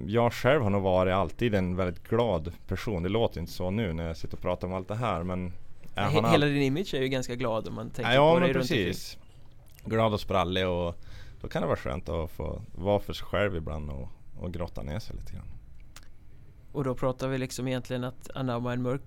[0.07, 3.03] jag själv har nog varit alltid en väldigt glad person.
[3.03, 5.53] Det låter inte så nu när jag sitter och pratar om allt det här men
[5.95, 8.69] He- Hela din image är ju ganska glad om man tänker ja på dig runt
[8.69, 9.17] precis.
[9.85, 10.95] Glad och sprallig och
[11.41, 14.07] då kan det vara skönt att få vara för sig själv ibland och,
[14.43, 15.47] och grotta ner sig lite grann.
[16.71, 19.01] Och då pratar vi liksom egentligen att anamma en mörk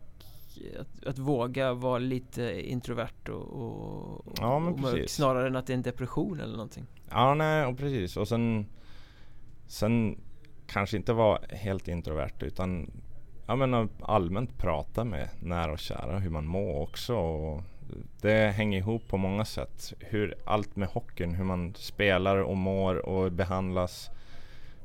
[0.81, 5.73] att, att våga vara lite introvert och, och, Ja, och mörk snarare än att det
[5.73, 6.87] är en depression eller någonting.
[7.11, 8.17] Ja, nej, och precis.
[8.17, 8.67] Och sen,
[9.67, 10.19] sen
[10.67, 12.91] kanske inte vara helt introvert utan
[13.47, 17.17] ja, men att allmänt prata med nära och kära hur man mår också.
[17.17, 17.63] Och
[18.21, 19.93] det hänger ihop på många sätt.
[20.01, 24.11] Hur, allt med hockeyn, hur man spelar och mår och behandlas.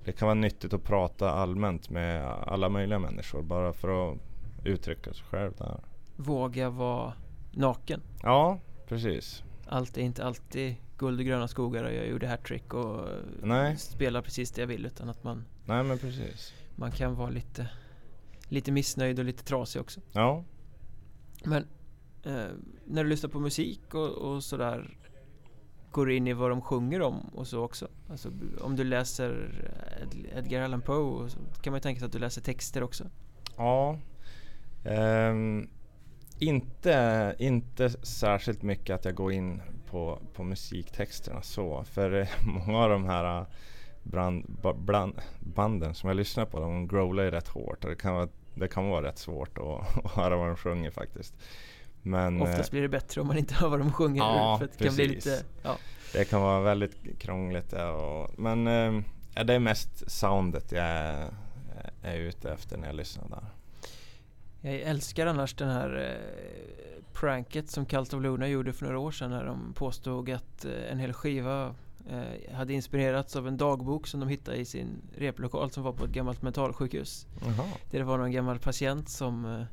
[0.06, 4.18] Det kan vara nyttigt att prata allmänt med alla möjliga människor bara för att
[4.64, 5.80] uttrycka sig själv där.
[6.16, 7.14] Våga vara
[7.52, 8.02] naken.
[8.24, 9.44] Ja, precis.
[9.68, 13.08] Allt är inte alltid guld och gröna skogar och jag gjorde hattrick och
[13.44, 13.78] Nej.
[13.78, 16.54] spelar precis det jag vill utan att man, Nej men precis.
[16.76, 17.70] man kan vara lite
[18.52, 20.02] Lite missnöjd och lite trasig också.
[20.12, 20.44] Ja.
[21.46, 21.68] Men
[22.24, 22.46] eh,
[22.86, 24.98] när du lyssnar på musik och, och sådär
[25.92, 27.88] Går du in i vad de sjunger om och så också?
[28.10, 28.32] Alltså
[28.62, 29.50] om du läser
[30.02, 33.04] Ed- Edgar Allan Poe så kan man ju tänka sig att du läser texter också.
[33.58, 33.98] Ja.
[34.86, 35.70] Um,
[36.40, 41.84] inte, inte särskilt mycket att jag går in på, på musiktexterna så.
[41.84, 42.28] För eh,
[42.68, 43.46] många av de här eh,
[44.04, 47.84] brand, brand, banden som jag lyssnar på, de growlar ju rätt hårt.
[47.84, 50.92] Och det kan vara, det kan vara rätt svårt att, att höra vad de sjunger
[50.92, 51.36] faktiskt.
[52.04, 54.22] Men eh, Oftast blir det bättre om man inte hör vad de sjunger.
[54.22, 55.78] Ja, för att det kan bli lite, ja.
[56.14, 57.74] det kan vara väldigt krångligt.
[57.74, 59.04] Och, men eh,
[59.36, 61.34] ja, det är mest soundet jag är,
[62.02, 63.46] är ute efter när jag lyssnar där.
[64.62, 69.12] Jag älskar annars den här eh, pranket som Cult of Luna gjorde för några år
[69.12, 71.76] sedan när de påstod att eh, en hel skiva
[72.10, 76.06] eh, hade inspirerats av en dagbok som de hittade i sin replokal som var på
[76.06, 77.28] ett gammalt mentalsjukhus.
[77.42, 77.68] Jaha.
[77.92, 79.64] Där det var någon gammal patient som eh,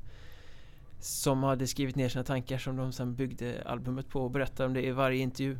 [1.01, 4.75] som hade skrivit ner sina tankar som de sen byggde albumet på och berättade om
[4.75, 5.59] det i varje intervju.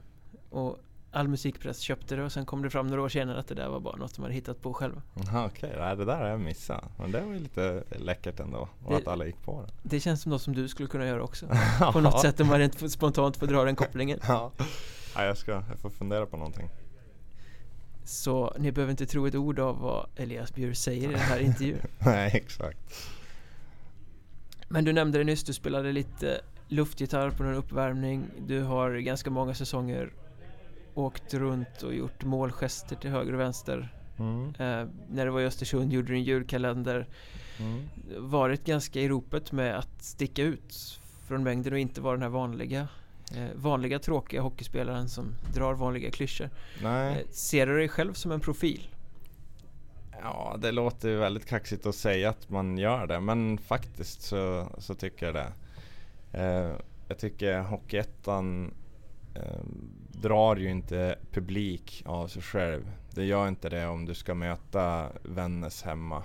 [0.51, 0.79] Och
[1.11, 3.69] all musikpress köpte det och sen kom det fram några år senare att det där
[3.69, 5.03] var bara något de hade hittat på själva.
[5.47, 6.85] Okej, nej, det där har jag missat.
[6.99, 8.69] Men det var ju lite läckert ändå.
[8.85, 9.73] Och Det- att alla gick på det.
[9.83, 11.47] Det känns som något som du skulle kunna göra också.
[11.93, 14.19] På något sätt om man rent spontant får dra den kopplingen.
[14.29, 14.53] Ja.
[15.15, 16.69] ja, jag ska, jag får fundera på någonting.
[18.05, 21.39] Så ni behöver inte tro ett ord av vad Elias Bjur säger i den här
[21.49, 21.79] intervjun.
[21.99, 22.79] nej, exakt.
[24.69, 28.31] Men du nämnde det nyss, du spelade lite luftgitarr på någon uppvärmning.
[28.47, 30.13] Du har ganska många säsonger
[30.95, 33.93] åkt runt och gjort målgester till höger och vänster.
[34.19, 34.47] Mm.
[34.49, 37.07] Eh, när du var i Östersund gjorde du en julkalender.
[37.59, 37.89] Mm.
[38.19, 42.29] Varit ganska i ropet med att sticka ut från mängden och inte vara den här
[42.29, 42.89] vanliga
[43.37, 46.51] eh, vanliga tråkiga hockeyspelaren som drar vanliga klyschor.
[47.11, 48.89] Eh, ser du dig själv som en profil?
[50.23, 53.21] Ja, det låter ju väldigt kaxigt att säga att man gör det.
[53.21, 55.53] Men faktiskt så, så tycker jag det.
[56.33, 56.73] Eh,
[57.09, 58.75] jag tycker Hockeyettan
[59.35, 59.65] eh,
[60.09, 62.91] drar ju inte publik av sig själv.
[63.11, 66.23] Det gör inte det om du ska möta Vännäs hemma.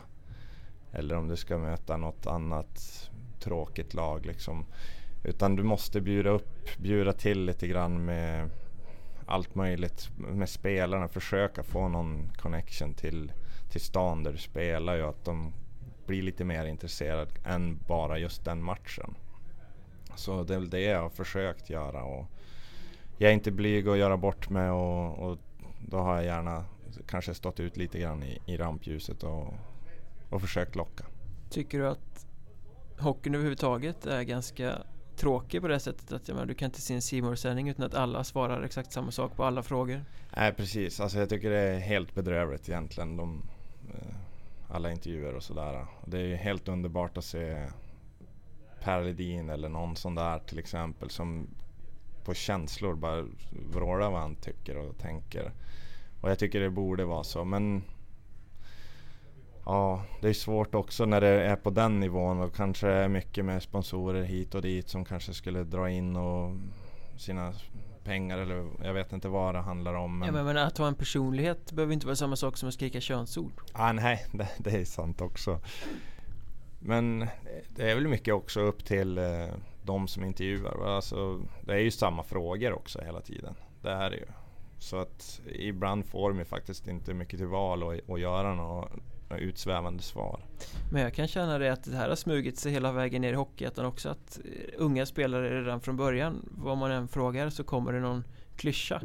[0.91, 4.65] Eller om du ska möta något annat tråkigt lag liksom.
[5.23, 8.49] Utan du måste bjuda upp, bjuda till lite grann med
[9.25, 11.07] allt möjligt med spelarna.
[11.07, 13.31] Försöka få någon connection till,
[13.73, 15.03] till stan där du spelar ju.
[15.03, 15.53] Att de
[16.05, 19.15] blir lite mer intresserade än bara just den matchen.
[20.15, 22.03] Så det är väl det jag har försökt göra.
[22.03, 22.25] Och
[23.17, 25.37] jag är inte blyg att göra bort mig och, och
[25.79, 26.65] då har jag gärna
[27.07, 29.53] kanske stått ut lite grann i, i rampljuset och,
[30.29, 31.05] och försökt locka.
[31.49, 32.25] Tycker du att
[32.99, 34.77] hockeyn överhuvudtaget är ganska
[35.15, 37.93] tråkig på det sättet att menar, du kan inte se en simor sändning utan att
[37.93, 40.05] alla svarar exakt samma sak på alla frågor?
[40.37, 43.17] Nej precis, alltså jag tycker det är helt bedrövligt egentligen.
[43.17, 43.41] De,
[43.93, 44.15] Eh,
[44.69, 45.85] alla intervjuer och sådär.
[46.05, 47.67] Det är helt underbart att se
[48.83, 51.47] Per Ledin eller någon sån där till exempel som
[52.23, 53.25] på känslor bara
[53.71, 55.51] vrålar vad han tycker och tänker.
[56.21, 57.83] Och jag tycker det borde vara så men
[59.65, 63.45] Ja, det är svårt också när det är på den nivån och kanske är mycket
[63.45, 66.55] med sponsorer hit och dit som kanske skulle dra in och
[67.17, 67.53] sina
[68.03, 70.19] pengar eller jag vet inte vad det handlar om.
[70.19, 70.35] Men...
[70.35, 73.51] Ja, men, att ha en personlighet behöver inte vara samma sak som att skrika könsord.
[73.73, 75.59] Ah, nej, det, det är sant också.
[76.79, 77.27] Men
[77.75, 79.47] det är väl mycket också upp till eh,
[79.83, 80.95] de som intervjuar.
[80.95, 83.55] Alltså, det är ju samma frågor också hela tiden.
[83.81, 84.25] Det är det ju.
[84.79, 88.55] Så att ibland får de ju faktiskt inte mycket till val att, att göra
[89.33, 90.45] några utsvävande svar.
[90.91, 93.35] Men jag kan känna det att det här har smugit sig hela vägen ner i
[93.35, 94.09] Hockeyettan också.
[94.09, 98.23] Att eh, unga spelare redan från början, vad man än frågar så kommer det någon
[98.55, 99.01] klyscha.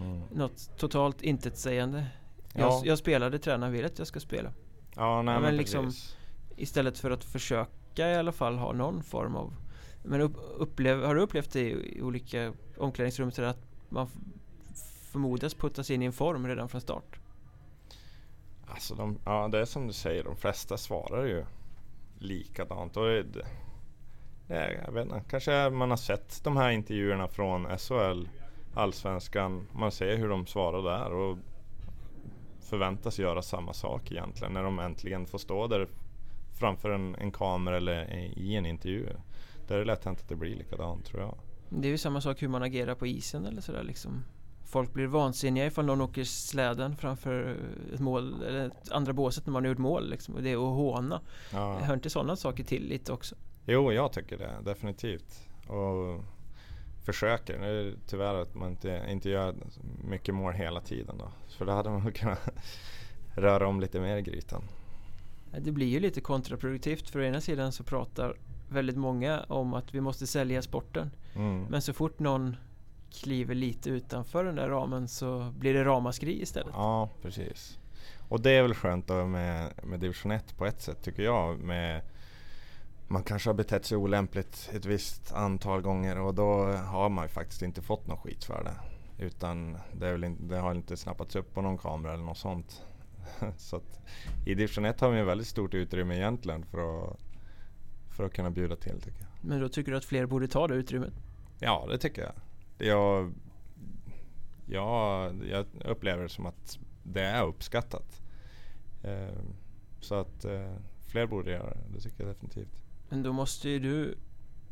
[0.00, 0.22] Mm.
[0.30, 2.06] Något totalt intetsägande.
[2.52, 2.60] Ja.
[2.60, 4.52] Jag, jag spelade, tränaren vill att jag ska spela.
[4.96, 5.92] Ja, nej, ja, men, men liksom
[6.56, 9.54] Istället för att försöka i alla fall ha någon form av
[10.02, 14.08] Men upp, upplev, har du upplevt det i, i olika omklädningsrum så att man
[15.12, 17.21] förmodas puttas in i en form redan från start?
[18.72, 21.44] Alltså de, ja det är som du säger, de flesta svarar ju
[22.18, 22.96] likadant.
[22.96, 23.22] Och det,
[24.46, 28.28] det, jag vet inte, kanske man har sett de här intervjuerna från SHL,
[28.74, 29.66] Allsvenskan.
[29.72, 31.38] Man ser hur de svarar där och
[32.60, 35.88] förväntas göra samma sak egentligen när de äntligen får stå där
[36.58, 39.06] framför en, en kamera eller i en intervju.
[39.68, 41.34] Där är det lätt hänt att det blir likadant tror jag.
[41.68, 44.24] Det är ju samma sak hur man agerar på isen eller sådär liksom.
[44.64, 47.56] Folk blir vansinniga ifall någon åker släden framför
[47.94, 50.34] ett mål eller ett andra båset när man har gjort mål liksom.
[50.34, 51.20] Och det är att håna.
[51.52, 51.78] Ja.
[51.78, 53.34] Hör inte sådana saker till lite också?
[53.66, 55.48] Jo, jag tycker det definitivt.
[55.68, 56.24] Och
[57.04, 57.58] försöker.
[57.58, 59.54] Det är tyvärr att man inte, inte gör
[60.04, 61.32] mycket mål hela tiden då.
[61.58, 62.48] För då hade man kunnat
[63.34, 64.62] röra om lite mer i grytan.
[65.58, 68.36] Det blir ju lite kontraproduktivt för å ena sidan så pratar
[68.68, 71.10] väldigt många om att vi måste sälja sporten.
[71.34, 71.64] Mm.
[71.64, 72.56] Men så fort någon
[73.12, 76.72] kliver lite utanför den där ramen så blir det ramaskri istället.
[76.74, 77.78] Ja, precis.
[78.28, 81.58] Och det är väl skönt då med, med division 1 på ett sätt tycker jag.
[81.58, 82.02] Med,
[83.08, 87.28] man kanske har betett sig olämpligt ett visst antal gånger och då har man ju
[87.28, 88.74] faktiskt inte fått någon skit för det.
[89.24, 92.82] Utan det, väl inte, det har inte snappats upp på någon kamera eller något sånt.
[93.56, 94.00] så att
[94.46, 97.18] i division 1 har vi en väldigt stort utrymme egentligen för att,
[98.10, 99.28] för att kunna bjuda till tycker jag.
[99.48, 101.12] Men då tycker du att fler borde ta det utrymmet?
[101.58, 102.32] Ja, det tycker jag.
[102.82, 103.32] Jag,
[104.66, 108.22] jag, jag upplever det som att det är uppskattat.
[109.02, 109.38] Eh,
[110.00, 110.74] så att eh,
[111.06, 112.82] fler borde göra det, det tycker jag definitivt.
[113.08, 114.14] Men då måste ju du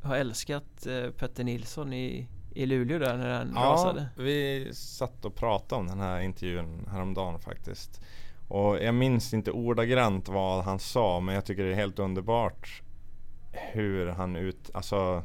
[0.02, 4.08] ha älskat eh, Petter Nilsson i, i Luleå där när han ja, rasade?
[4.16, 8.00] Ja, vi satt och pratade om den här intervjun häromdagen faktiskt.
[8.48, 12.82] Och jag minns inte ordagrant vad han sa men jag tycker det är helt underbart
[13.52, 15.22] hur han ut, alltså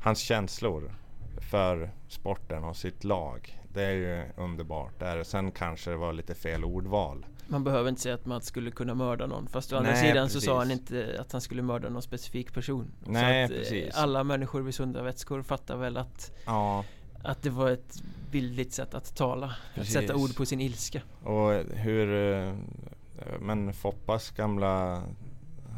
[0.00, 0.94] hans känslor
[1.40, 3.60] för sporten och sitt lag.
[3.74, 4.98] Det är ju underbart.
[4.98, 5.24] Där.
[5.24, 7.26] Sen kanske det var lite fel ordval.
[7.50, 9.46] Man behöver inte säga att man skulle kunna mörda någon.
[9.46, 10.42] Fast å andra Nej, sidan precis.
[10.42, 12.90] så sa han inte att han skulle mörda någon specifik person.
[13.04, 13.94] Nej, att, eh, precis.
[13.94, 16.84] Alla människor vid sunda vätskor fattar väl att ja.
[17.22, 19.54] Att det var ett bildligt sätt att tala.
[19.74, 19.96] Precis.
[19.96, 21.02] Att sätta ord på sin ilska.
[21.22, 22.54] Och hur eh,
[23.40, 25.02] Men Foppas gamla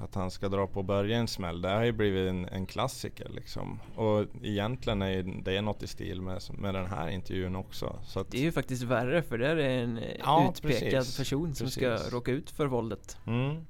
[0.03, 1.61] att han ska dra på börja en smäll.
[1.61, 3.81] Det har ju blivit en, en klassiker liksom.
[3.97, 7.99] Och egentligen är det något i stil med, med den här intervjun också.
[8.31, 11.67] Det är ju faktiskt värre för det är en eh, ja, utpekad precis, person som
[11.67, 11.83] precis.
[11.83, 13.19] ska råka ut för våldet.
[13.27, 13.67] Mm.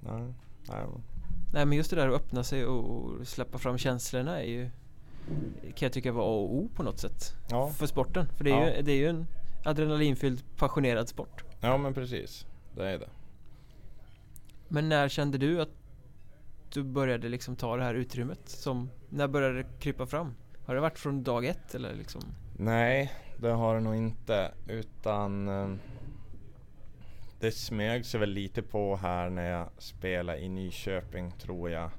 [0.00, 0.34] Nej,
[0.68, 0.84] nej.
[1.52, 4.70] nej men just det där att öppna sig och släppa fram känslorna är ju
[5.62, 7.36] kan jag tycka var A och O på något sätt.
[7.50, 7.68] Ja.
[7.68, 8.26] För sporten.
[8.36, 8.76] För det är, ja.
[8.76, 9.26] ju, det är ju en
[9.64, 11.44] adrenalinfylld passionerad sport.
[11.60, 12.46] Ja men precis.
[12.76, 13.08] Det är det.
[14.74, 15.68] Men när kände du att
[16.72, 18.40] du började liksom ta det här utrymmet?
[18.44, 20.34] Som, när började det krypa fram?
[20.64, 22.20] Har det varit från dag ett eller liksom?
[22.56, 25.74] Nej, det har det nog inte utan eh,
[27.40, 31.90] det smög sig väl lite på här när jag spelade i Nyköping tror jag.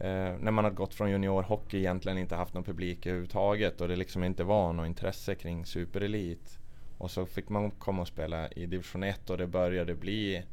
[0.00, 3.96] Eh, när man har gått från juniorhockey egentligen inte haft någon publik överhuvudtaget och det
[3.96, 6.58] liksom inte var något intresse kring superelit.
[6.98, 10.44] Och så fick man komma och spela i division 1 och det började bli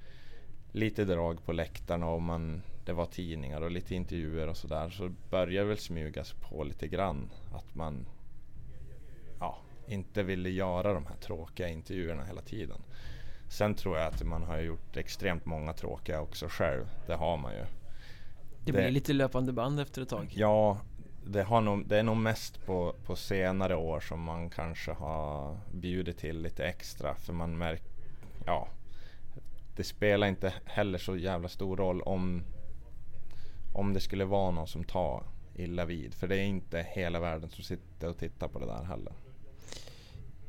[0.72, 4.90] lite drag på läktarna och man, det var tidningar och lite intervjuer och sådär.
[4.90, 8.06] Så började väl smygas på lite grann att man
[9.40, 9.58] ja,
[9.88, 12.82] inte ville göra de här tråkiga intervjuerna hela tiden.
[13.50, 16.86] Sen tror jag att man har gjort extremt många tråkiga också själv.
[17.08, 17.66] Det har man ju.
[18.66, 20.34] Det blir lite löpande band efter ett tag.
[20.36, 20.78] Ja,
[21.26, 25.58] det, har nog, det är nog mest på, på senare år som man kanske har
[25.72, 27.16] bjudit till lite extra.
[27.16, 27.92] För man märker,
[28.46, 28.68] ja,
[29.80, 32.44] det spelar inte heller så jävla stor roll om,
[33.74, 35.24] om det skulle vara någon som tar
[35.56, 36.14] illa vid.
[36.14, 39.14] För det är inte hela världen som sitter och tittar på det där heller.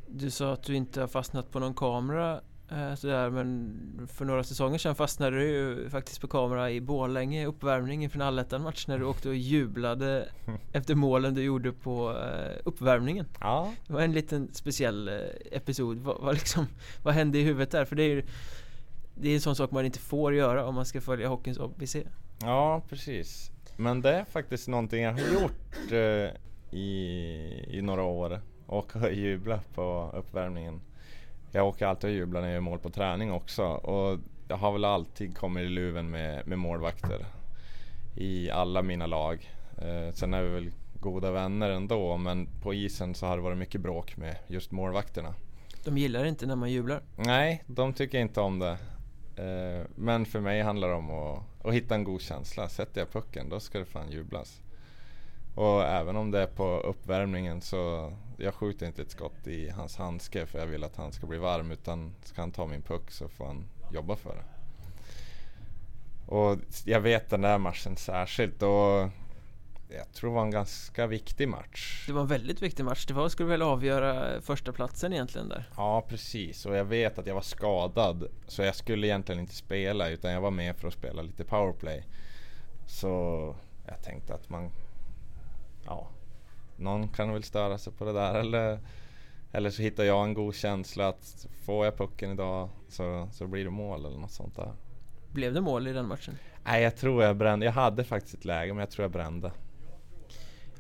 [0.07, 2.41] Du sa att du inte har fastnat på någon kamera
[2.73, 7.47] Eh, sådär, men för några säsonger sedan fastnade du ju faktiskt på kamera i Borlänge
[7.47, 10.29] uppvärmning inför en allettan-match när du åkte och jublade
[10.73, 13.27] efter målen du gjorde på eh, uppvärmningen.
[13.41, 13.73] Ja.
[13.87, 15.15] Det var en liten speciell eh,
[15.53, 15.99] episod.
[15.99, 16.67] Vad, vad, liksom,
[17.03, 17.85] vad hände i huvudet där?
[17.85, 18.23] För det är ju
[19.21, 21.97] det är en sån sak man inte får göra om man ska följa hockeyns ABC.
[22.43, 23.51] Ja, precis.
[23.77, 28.41] Men det är faktiskt någonting jag har gjort eh, i, i några år.
[28.67, 30.81] Och jubla på uppvärmningen.
[31.53, 34.19] Jag åker alltid och jublar när jag gör mål på träning också och
[34.49, 37.27] jag har väl alltid kommit i luven med, med målvakter
[38.17, 39.51] i alla mina lag.
[39.79, 43.59] Eh, sen är vi väl goda vänner ändå men på isen så har det varit
[43.59, 45.35] mycket bråk med just målvakterna.
[45.85, 47.03] De gillar inte när man jublar?
[47.17, 48.79] Nej, de tycker inte om det.
[49.41, 52.69] Eh, men för mig handlar det om att, att hitta en god känsla.
[52.69, 54.63] Sätter jag pucken då ska det fan jublas.
[55.55, 59.97] Och även om det är på uppvärmningen så jag skjuter inte ett skott i hans
[59.97, 63.11] handske för jag vill att han ska bli varm utan ska han ta min puck
[63.11, 64.45] så får han jobba för det.
[66.35, 69.09] Och jag vet den där matchen särskilt och
[69.97, 72.05] jag tror det var en ganska viktig match.
[72.07, 73.07] Det var en väldigt viktig match.
[73.07, 75.71] Det var, skulle väl avgöra första platsen egentligen där?
[75.77, 80.09] Ja precis och jag vet att jag var skadad så jag skulle egentligen inte spela
[80.09, 82.05] utan jag var med för att spela lite powerplay.
[82.87, 83.09] Så
[83.87, 84.71] jag tänkte att man
[85.87, 86.09] ja,
[86.77, 88.79] någon kan väl störa sig på det där eller,
[89.53, 93.65] eller så hittar jag en god känsla att får jag pucken idag så, så blir
[93.65, 94.73] det mål eller något sånt där.
[95.33, 96.35] Blev det mål i den matchen?
[96.65, 97.67] Nej, jag tror jag brände.
[97.67, 99.53] Jag hade faktiskt ett läge, men jag tror jag brände.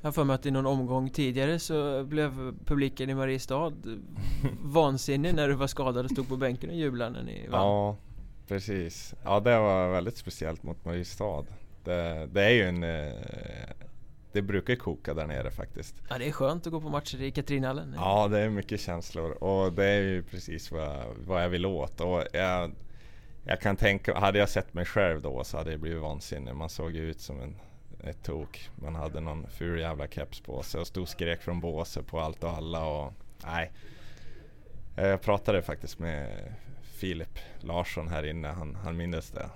[0.02, 3.72] Jag för mig att i någon omgång tidigare så blev publiken i Mariestad
[4.60, 7.60] vansinnig när du var skadad och stod på bänken och jublade när ni vann.
[7.60, 7.96] Ja,
[8.48, 9.14] precis.
[9.24, 11.44] Ja, det var väldigt speciellt mot Mariestad.
[11.84, 13.12] Det, det är ju en eh,
[14.32, 15.94] det brukar koka där nere faktiskt.
[16.08, 17.94] Ja det är skönt att gå på matcher i Katrinhallen.
[17.96, 22.00] Ja det är mycket känslor och det är ju precis vad, vad jag vill åt.
[22.00, 22.72] Och jag,
[23.44, 26.54] jag kan tänka, hade jag sett mig själv då så hade det blivit vansinne.
[26.54, 27.56] Man såg ju ut som en,
[28.04, 28.70] ett tok.
[28.74, 32.20] Man hade någon ful jävla keps på sig och stod och skrek från båset på
[32.20, 32.86] allt och alla.
[32.86, 33.12] Och,
[33.44, 33.72] nej.
[34.96, 39.50] Jag pratade faktiskt med Filip Larsson här inne, han, han mindes det.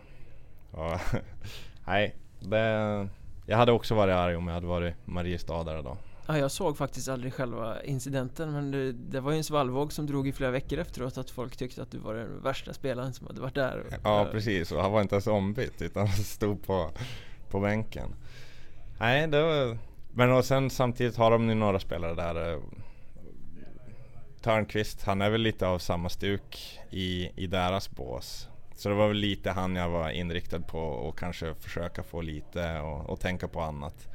[0.71, 1.01] Och,
[1.87, 3.09] nej, det
[3.47, 5.97] jag hade också varit arg om jag hade varit Mariestadare då.
[6.27, 10.07] Ja, jag såg faktiskt aldrig själva incidenten men det, det, var ju en svallvåg som
[10.07, 13.27] drog i flera veckor efteråt att folk tyckte att du var den värsta spelaren som
[13.27, 13.85] hade varit där.
[14.03, 16.91] Ja precis, och han var inte ens ombytt utan stod på,
[17.51, 18.15] på bänken.
[18.99, 19.79] Nej, det var...
[20.13, 22.53] Men och sen samtidigt har de ju några spelare där.
[22.53, 22.61] Eh,
[24.43, 28.49] Törnqvist, han är väl lite av samma stuk i, i deras bås.
[28.75, 32.81] Så det var väl lite han jag var inriktad på och kanske försöka få lite
[32.81, 34.09] och, och tänka på annat.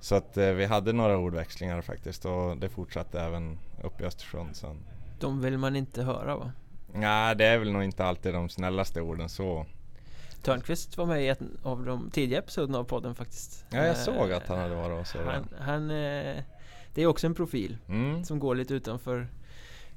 [0.00, 4.56] Så att eh, vi hade några ordväxlingar faktiskt och det fortsatte även upp i Östersund
[4.56, 4.76] sen.
[5.20, 6.52] De vill man inte höra va?
[6.94, 9.66] Nej, det är väl nog inte alltid de snällaste orden så.
[10.42, 13.64] Törnqvist var med i en av de tidiga episoderna av podden faktiskt.
[13.70, 15.18] Ja, jag såg att han hade varit och så.
[15.22, 16.42] Han, han, eh,
[16.94, 18.24] det är också en profil mm.
[18.24, 19.28] som går lite utanför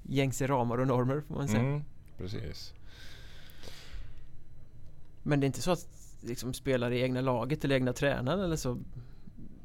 [0.04, 1.60] gängse ramar och normer får man säga.
[1.60, 1.84] Mm,
[2.18, 2.74] precis.
[5.24, 5.88] Men det är inte så att
[6.22, 8.78] liksom, spelare i egna laget eller egna tränaren eller så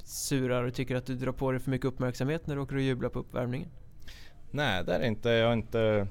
[0.05, 2.83] surar och tycker att du drar på dig för mycket uppmärksamhet när du åker och
[2.83, 3.69] jublar på uppvärmningen?
[4.51, 5.31] Nej, det är inte.
[5.31, 6.07] Jag har inte,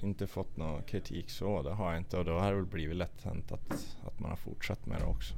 [0.00, 1.62] inte fått någon kritik så.
[1.62, 4.30] Det har jag inte och då har det väl blivit lätt hänt att, att man
[4.30, 5.34] har fortsatt med det också.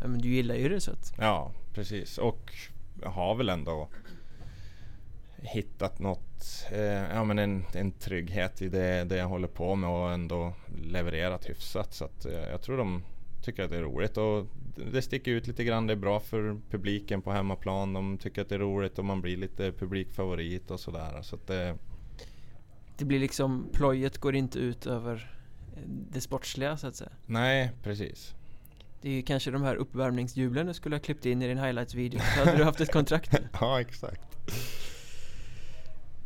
[0.00, 1.14] Ja, men du gillar ju det så att...
[1.18, 2.18] Ja, precis.
[2.18, 2.52] Och
[3.02, 3.88] jag har väl ändå
[5.36, 9.90] hittat något, eh, ja men en, en trygghet i det, det jag håller på med
[9.90, 10.52] och ändå
[10.82, 11.94] levererat hyfsat.
[11.94, 13.02] Så att, eh, jag tror de
[13.42, 14.46] tycker att det är roligt och
[14.92, 15.86] det sticker ut lite grann.
[15.86, 17.92] Det är bra för publiken på hemmaplan.
[17.92, 21.22] De tycker att det är roligt och man blir lite publikfavorit och sådär.
[21.22, 21.76] Så att det...
[22.96, 25.32] det blir liksom, plojet går inte ut över
[25.86, 27.10] det sportsliga så att säga.
[27.26, 28.34] Nej, precis.
[29.00, 32.20] Det är ju kanske de här uppvärmningshjulen du skulle ha klippt in i din highlights-video.
[32.20, 33.48] Så hade du haft ett kontrakt nu.
[33.60, 34.36] ja, exakt.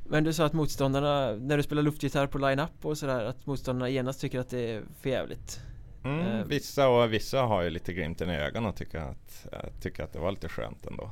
[0.04, 3.88] Men du sa att motståndarna, när du spelar luftgitarr på line-up och sådär, att motståndarna
[3.88, 5.60] genast tycker att det är förjävligt.
[6.04, 6.44] Mm, eh.
[6.46, 9.46] Vissa och vissa har ju lite glimten i ögonen och tycker att,
[9.80, 11.10] tycker att det var lite skönt ändå.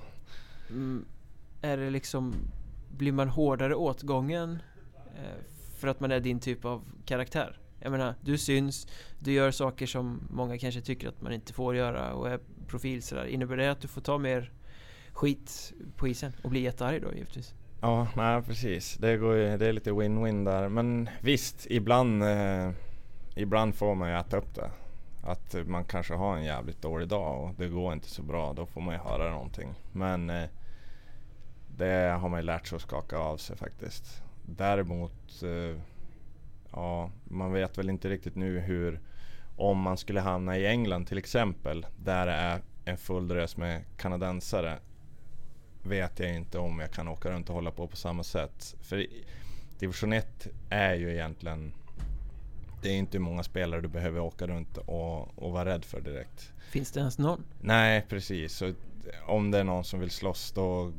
[0.71, 1.05] Mm,
[1.63, 2.35] är det liksom,
[2.97, 4.59] blir man hårdare åtgången eh,
[5.19, 5.25] Eh,
[5.77, 7.59] för att man är din typ av karaktär?
[7.81, 8.87] Jag menar, du syns,
[9.19, 13.03] du gör saker som många kanske tycker att man inte får göra och är profil
[13.03, 13.25] sådär.
[13.25, 14.53] Innebär det att du får ta mer
[15.13, 17.55] skit på isen och bli jättearg då givetvis?
[17.81, 18.97] Ja, nej precis.
[18.97, 20.69] Det, går ju, det är lite win-win där.
[20.69, 22.71] Men visst, ibland, eh,
[23.37, 24.71] ibland får man ju äta upp det.
[25.23, 28.53] Att man kanske har en jävligt dålig dag och det går inte så bra.
[28.53, 29.75] Då får man ju höra någonting.
[29.93, 30.49] Men eh,
[31.77, 34.23] det har man ju lärt sig att skaka av sig faktiskt.
[34.57, 35.81] Däremot eh,
[36.73, 39.01] ja, man vet väl inte riktigt nu hur
[39.57, 43.85] om man skulle hamna i England till exempel där det är en full drös med
[43.97, 44.79] kanadensare
[45.83, 48.75] vet jag inte om jag kan åka runt och hålla på på samma sätt.
[48.81, 49.07] För
[49.79, 51.73] division 1 är ju egentligen
[52.83, 56.53] det är inte många spelare du behöver åka runt och, och vara rädd för direkt.
[56.71, 57.45] Finns det ens någon?
[57.61, 58.53] Nej precis.
[58.53, 58.73] Så
[59.27, 60.93] om det är någon som vill slåss då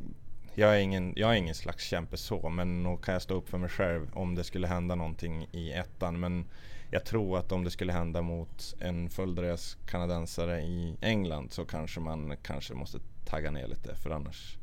[0.59, 3.49] jag är, ingen, jag är ingen slags kämpe så, men nog kan jag stå upp
[3.49, 6.19] för mig själv om det skulle hända någonting i ettan.
[6.19, 6.45] Men
[6.91, 11.99] jag tror att om det skulle hända mot en fulldrös kanadensare i England så kanske
[11.99, 14.57] man kanske måste tagga ner lite för annars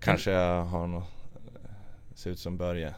[0.00, 1.08] kanske jag har något,
[2.14, 2.94] ser ut som Börje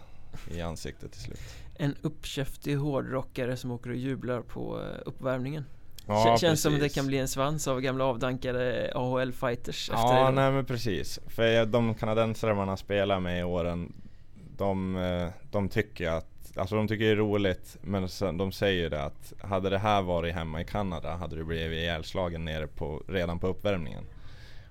[0.50, 1.40] i ansiktet till slut.
[1.74, 5.64] En uppkäftig hårdrockare som åker och jublar på eh, uppvärmningen.
[6.06, 6.62] Ja, Känns precis.
[6.62, 11.20] som det kan bli en svans av gamla avdankade AHL-fighters Ja, nej men precis.
[11.26, 13.92] För de kanadensare man har spelat med i åren
[14.56, 16.26] de, eh, de tycker att
[16.56, 20.34] Alltså de tycker det är roligt men de säger det att hade det här varit
[20.34, 24.04] hemma i Kanada hade du blivit ihjälslagen nere på, redan på uppvärmningen.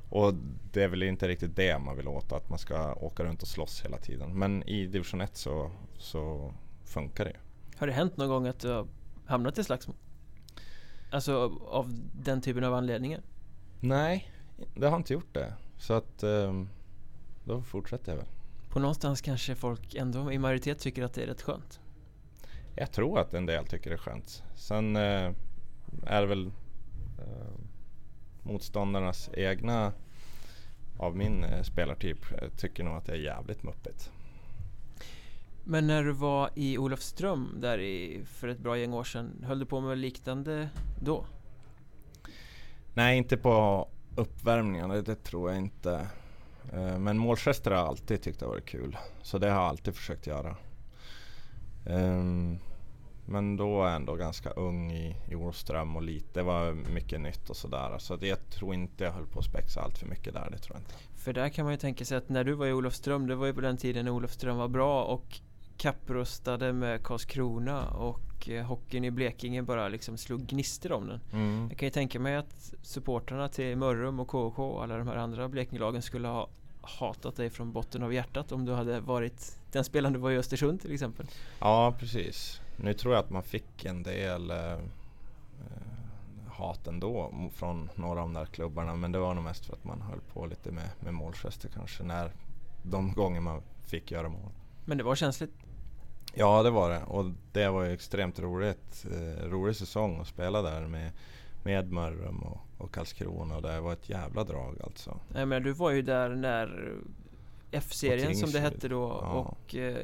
[0.10, 0.34] Och
[0.74, 3.48] det är väl inte riktigt det man vill åt, att man ska åka runt och
[3.48, 4.40] slåss hela tiden.
[4.40, 6.54] Men i division 1 så, så
[6.86, 7.36] funkar det.
[7.78, 8.88] Har det hänt någon gång att du har
[9.26, 9.96] hamnat i slagsmål?
[11.12, 13.22] Alltså av den typen av anledningar?
[13.80, 14.32] Nej,
[14.76, 15.54] det har inte gjort det.
[15.78, 16.70] Så att um,
[17.44, 18.28] då fortsätter jag väl.
[18.70, 21.80] På någonstans kanske folk ändå i majoritet tycker att det är rätt skönt?
[22.76, 24.44] Jag tror att en del tycker det är skönt.
[24.56, 25.32] Sen uh,
[26.06, 26.52] är det väl uh,
[28.44, 29.94] motståndarnas egna
[30.98, 32.20] av min uh, spelartyp
[32.58, 34.12] tycker nog att det är jävligt muppigt.
[35.64, 39.60] Men när du var i Olofström där i, för ett bra gäng år sedan, höll
[39.60, 41.26] du på med liknande då?
[42.94, 46.08] Nej, inte på uppvärmningen, det, tror jag inte.
[46.74, 48.98] Eh, men målgester har jag alltid tyckt har varit kul.
[49.22, 50.56] Så det har jag alltid försökt göra.
[51.86, 52.60] Um,
[53.26, 57.22] men då var jag ändå ganska ung i, i Olofström och lite, det var mycket
[57.22, 57.96] nytt och sådär.
[57.98, 60.76] Så jag tror inte jag höll på att spexa allt för mycket där, det tror
[60.76, 60.94] jag inte.
[61.16, 63.46] För där kan man ju tänka sig att när du var i Olofström, det var
[63.46, 65.40] ju på den tiden när Olofström var bra och
[65.82, 71.20] kapprustade med Karlskrona och eh, hockeyn i Blekinge bara liksom slog gnistor om den.
[71.34, 71.68] Mm.
[71.70, 75.16] Jag kan ju tänka mig att supporterna till Mörrum och KK och alla de här
[75.16, 76.48] andra Blekingelagen skulle ha
[76.82, 80.38] hatat dig från botten av hjärtat om du hade varit den spelaren du var i
[80.38, 81.26] Östersund till exempel.
[81.60, 82.62] Ja precis.
[82.76, 84.78] Nu tror jag att man fick en del eh,
[86.48, 89.84] hat ändå från några av de där klubbarna men det var nog mest för att
[89.84, 92.32] man höll på lite med, med målgester kanske när
[92.84, 94.52] de gånger man fick göra mål.
[94.86, 95.52] Men det var känsligt?
[96.34, 99.06] Ja det var det och det var ju extremt roligt.
[99.12, 101.12] Eh, rolig säsong att spela där med,
[101.64, 105.20] med Mörrum och, och Karlskrona och det var ett jävla drag alltså.
[105.28, 106.94] Nej men du var ju där när
[107.72, 109.30] F-serien som det hette då ja.
[109.30, 109.98] och eh,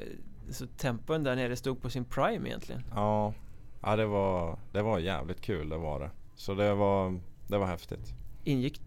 [0.49, 2.83] så tempen där nere stod på sin prime egentligen.
[2.95, 3.33] Ja,
[3.81, 6.09] ja det, var, det var jävligt kul det var det.
[6.35, 8.13] Så det var, det var häftigt.
[8.43, 8.81] Ingick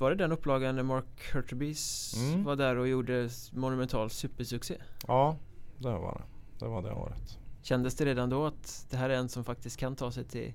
[0.00, 2.44] var det den upplagan när Mark Hurtubys mm.
[2.44, 4.76] var där och gjorde monumental supersuccé?
[5.06, 5.36] Ja,
[5.78, 6.39] det var det.
[6.60, 7.38] Det var det året.
[7.62, 10.54] Kändes det redan då att det här är en som faktiskt kan ta sig till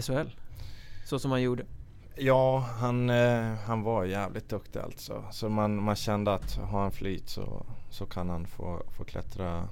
[0.00, 0.28] SHL?
[1.04, 1.66] Så som han gjorde?
[2.16, 5.24] Ja, han, eh, han var jävligt duktig alltså.
[5.32, 9.68] Så man, man kände att har han flyt så, så kan han få, få klättra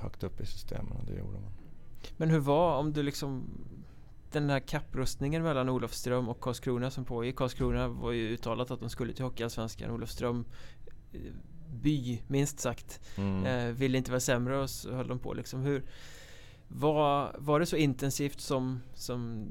[0.00, 1.52] högt upp i systemen och det gjorde man.
[2.16, 3.44] Men hur var, om du liksom
[4.32, 7.36] den här kapprustningen mellan Olofström och Karlskrona som pågick.
[7.36, 9.90] Karlskrona var ju uttalat att de skulle till Hockeyallsvenskan.
[9.90, 10.44] Olofström
[11.12, 11.20] eh,
[11.70, 13.00] by, minst sagt.
[13.16, 13.46] Mm.
[13.46, 15.60] Eh, ville inte vara sämre och så höll de på liksom.
[15.60, 15.84] Hur,
[16.68, 19.48] var, var det så intensivt som, som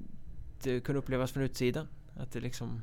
[0.63, 1.87] det kunde upplevas från utsidan?
[2.15, 2.81] Att det liksom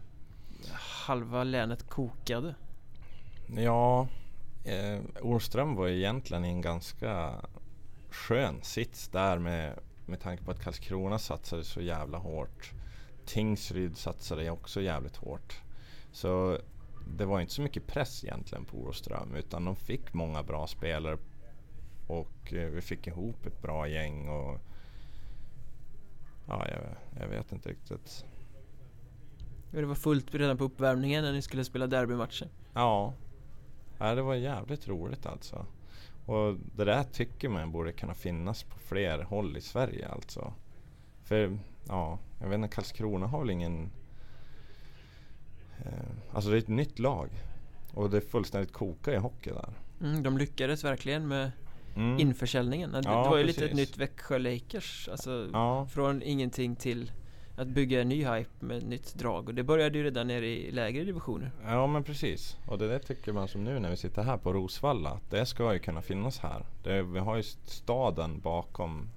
[1.06, 2.54] halva länet kokade?
[3.56, 4.08] Ja,
[4.64, 7.32] eh, Orström var egentligen i en ganska
[8.10, 12.72] skön sits där med, med tanke på att Karlskrona satsade så jävla hårt.
[13.26, 15.60] Tingsryd satsade också jävligt hårt.
[16.12, 16.58] Så
[17.06, 21.18] det var inte så mycket press egentligen på Orström utan de fick många bra spelare
[22.06, 24.60] och eh, vi fick ihop ett bra gäng och
[26.46, 26.82] ja, jag,
[27.20, 28.24] jag vet inte riktigt.
[29.70, 32.48] Det var fullt redan på uppvärmningen när ni skulle spela derbymatcher.
[32.74, 33.14] Ja,
[33.98, 35.66] ja det var jävligt roligt alltså.
[36.26, 40.52] Och det där tycker man borde kunna finnas på fler håll i Sverige alltså.
[41.22, 43.90] För ja, jag vet inte, Karlskrona har väl ingen...
[45.84, 45.92] Eh,
[46.32, 47.30] alltså det är ett nytt lag.
[47.92, 49.72] Och det är fullständigt koka i hockey där.
[50.00, 51.50] Mm, de lyckades verkligen med
[51.96, 52.18] mm.
[52.18, 52.92] införsäljningen.
[52.92, 53.62] Det, ja, det var ju precis.
[53.62, 55.08] lite ett nytt Växjö Lakers.
[55.08, 55.86] Alltså ja.
[55.86, 57.12] från ingenting till
[57.56, 59.48] att bygga en ny hype med nytt drag.
[59.48, 61.50] Och det började ju redan nere i lägre divisioner.
[61.64, 62.56] Ja men precis.
[62.66, 65.10] Och det där tycker man som nu när vi sitter här på Rosvalla.
[65.10, 66.66] Att det ska ju kunna finnas här.
[66.82, 69.08] Det, vi har ju staden bakom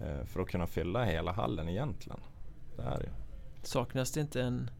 [0.00, 2.20] eh, för att kunna fylla hela hallen egentligen.
[2.76, 3.10] Det är det
[3.62, 4.70] Saknas det inte en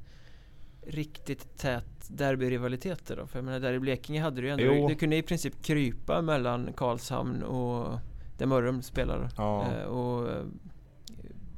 [0.86, 3.26] riktigt tät derbyrivalitet då?
[3.26, 4.88] För jag menar där i Blekinge hade du ju ändå, Jo.
[4.88, 7.98] du kunde i princip krypa mellan Karlshamn och
[8.38, 9.28] där Mörrum spelar.
[9.36, 9.66] Ja.
[9.72, 10.44] Eh, och eh,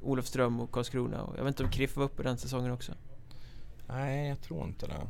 [0.03, 1.23] Olofström och Karlskrona.
[1.23, 2.93] Och jag vet inte om Kriff var uppe den säsongen också.
[3.87, 5.07] Nej, jag tror inte det.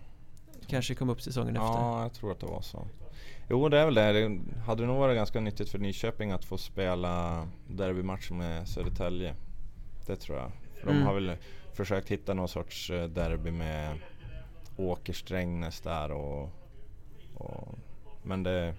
[0.67, 1.67] Kanske kom upp säsongen efter.
[1.67, 2.87] Ja, jag tror att det var så.
[3.51, 4.13] Jo, det är väl det.
[4.13, 9.35] Det hade nog varit ganska nyttigt för Nyköping att få spela derbymatch med Södertälje.
[10.07, 10.51] Det tror jag.
[10.85, 11.03] För Mm.
[11.03, 11.37] de har väl
[11.73, 13.99] försökt hitta någon sorts eh, derby med
[14.77, 16.51] Åker-Strängnäs där och,
[17.35, 17.79] och...
[18.23, 18.75] Men det,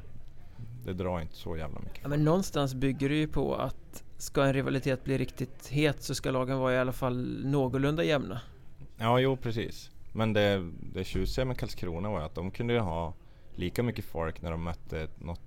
[0.86, 2.00] det drar inte så jävla mycket.
[2.02, 6.16] Ja, men någonstans bygger det ju på att ska en rivalitet bli riktigt het så
[6.16, 8.42] ska lagen vara i alla fall någorlunda jämna.
[8.98, 9.92] Ja, jo precis.
[10.14, 13.14] Men det, det tjusiga med Karlskrona var att de kunde ju ha
[13.56, 15.42] lika mycket folk när de mötte något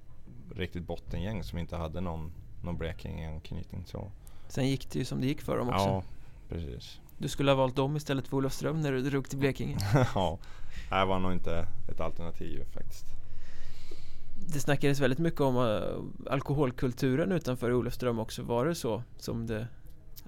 [0.54, 2.32] riktigt bottengäng som inte hade någon,
[2.64, 3.84] någon Blekinge-anknytning.
[4.48, 5.84] Sen gick det ju som det gick för dem också.
[5.84, 6.02] Ja,
[6.48, 7.00] precis.
[7.18, 9.76] Du skulle ha valt dem istället för Olofström när du drog till Blekinge.
[10.14, 10.38] ja,
[10.90, 13.04] det var nog inte ett alternativ faktiskt.
[14.52, 18.42] Det snackades väldigt mycket om uh, alkoholkulturen utanför Olofström också.
[18.42, 19.66] Var det så som det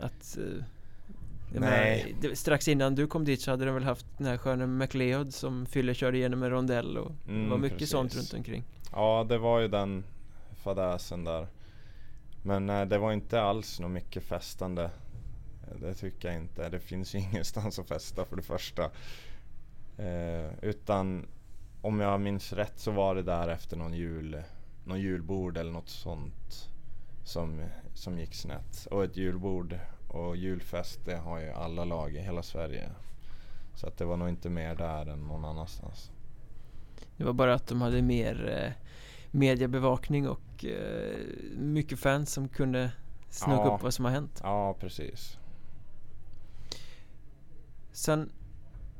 [0.01, 0.39] att
[1.53, 2.14] jag Nej.
[2.21, 5.35] det, strax innan du kom dit så hade de väl haft den här sköna McLeod
[5.35, 7.91] som Fylle körde igenom en rondell och det Mm, var mycket precis.
[7.93, 8.64] sånt runt omkring.
[8.93, 10.05] Ja, det var ju den
[10.62, 11.47] fadäsen där.
[12.43, 14.91] Men nej, det var inte alls något mycket festande.
[15.77, 16.68] Det tycker jag inte.
[16.68, 18.85] Det finns ju ingenstans att festa för det första.
[19.99, 21.27] Eh, utan
[21.83, 24.43] om jag minns rätt så var det där efter någon, jul,
[24.85, 26.68] någon julbord eller något sånt
[27.25, 27.64] som,
[27.95, 28.87] som gick snett.
[28.91, 32.91] Och ett julbord och julfest det har ju alla lag i hela Sverige.
[33.75, 36.11] Så att det var nog inte mer där än någon annanstans.
[37.16, 38.73] Det var bara att de hade mer eh,
[39.31, 41.16] mediebevakning och eh,
[41.57, 42.93] mycket fans som kunde
[43.31, 43.75] snugga Ja.
[43.75, 44.41] upp vad som har hänt.
[44.43, 45.39] Ja, precis.
[48.01, 48.30] Sen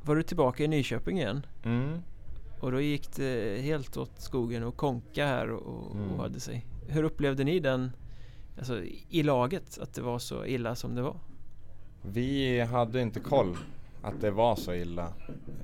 [0.03, 1.97] var du tillbaka i Nyköping igen Mm.
[2.59, 6.11] och då gick det helt åt skogen och konka här och, Mm.
[6.11, 6.65] och hade sig.
[6.87, 7.91] Hur upplevde ni den,
[8.57, 11.15] alltså i laget, att det var så illa som det var?
[12.01, 13.57] Vi hade inte koll
[14.01, 15.13] att det var så illa.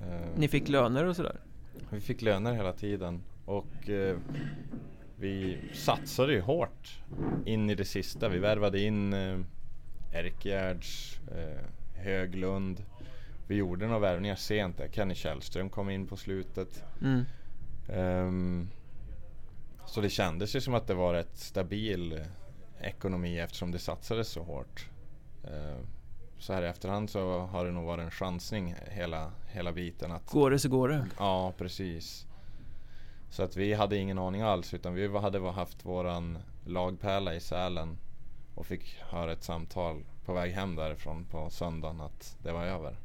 [0.09, 1.39] Eh, Ni fick löner och sådär?
[1.89, 4.17] Vi fick löner hela tiden och eh,
[5.15, 7.01] vi satsade ju hårt
[7.45, 8.29] in i det sista.
[8.29, 9.39] Vi värvade in eh,
[10.13, 11.63] Erkgärds, eh,
[12.03, 12.83] Höglund.
[13.47, 14.81] Vi gjorde några värvningar sent.
[14.91, 16.83] Kenny Källström kom in på slutet.
[17.01, 17.25] Mm.
[17.89, 18.69] Ehm,
[19.85, 24.29] så det kändes ju som att det var ett stabil eh, ekonomi eftersom det satsades
[24.29, 24.89] så hårt.
[25.43, 25.85] Ehm,
[26.39, 30.11] så här i efterhand så har det nog varit en chansning hela, hela biten.
[30.11, 31.05] Att, Går det så går det.
[31.17, 32.27] Ja, precis.
[33.29, 37.97] Så att vi hade ingen aning alls utan vi hade haft våran lagpärla i Sälen
[38.55, 42.95] och fick höra ett samtal på väg hem därifrån på söndagen att det var över.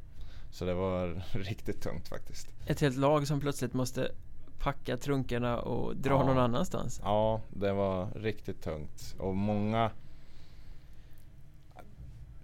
[0.53, 2.47] Så det var riktigt tungt faktiskt.
[2.65, 4.11] Ett helt lag som plötsligt måste
[4.59, 6.25] packa trunkarna och dra Ja.
[6.25, 7.01] någon annanstans.
[7.03, 9.15] Ja, det var riktigt tungt.
[9.19, 9.91] Och många...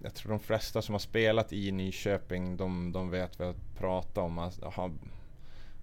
[0.02, 4.22] Jag tror de flesta som har spelat i Nyköping, de, de vet vad jag pratar
[4.22, 4.38] om.
[4.38, 4.92] Alltså, har,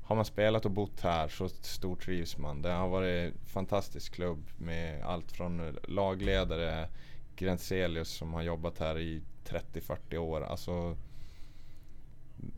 [0.04, 2.62] har man spelat och bott här så stortrivs man.
[2.62, 6.90] Det har varit en fantastisk klubb med allt från lagledare
[7.36, 10.42] Grentzelius som har jobbat här i 30-40 år.
[10.42, 10.96] Alltså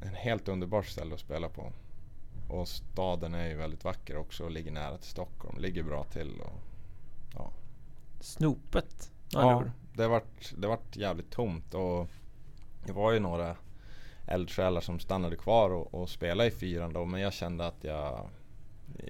[0.02, 1.72] en helt underbart ställe att spela på.
[2.50, 5.58] Och staden är ju väldigt vacker också och ligger nära till Stockholm.
[5.60, 6.42] Ligger bra till.
[6.42, 6.60] Och,
[8.20, 9.12] Snopet.
[9.34, 12.08] med andra ja, det vart, det vart jävligt tomt och
[12.86, 13.56] det var ju några
[14.28, 18.30] eldsjälar som stannade kvar och, och spelade i fyran då men jag kände att jag,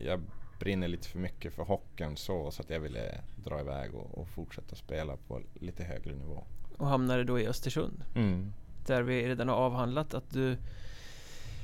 [0.01, 0.22] jag
[0.59, 4.28] brinner lite för mycket för hockeyn så, så att jag ville dra iväg och, och
[4.28, 6.43] fortsätta spela på lite högre nivå.
[6.78, 8.03] Och hamnade då i Östersund.
[8.15, 8.53] Mm.
[8.86, 10.57] Där vi redan har avhandlat att du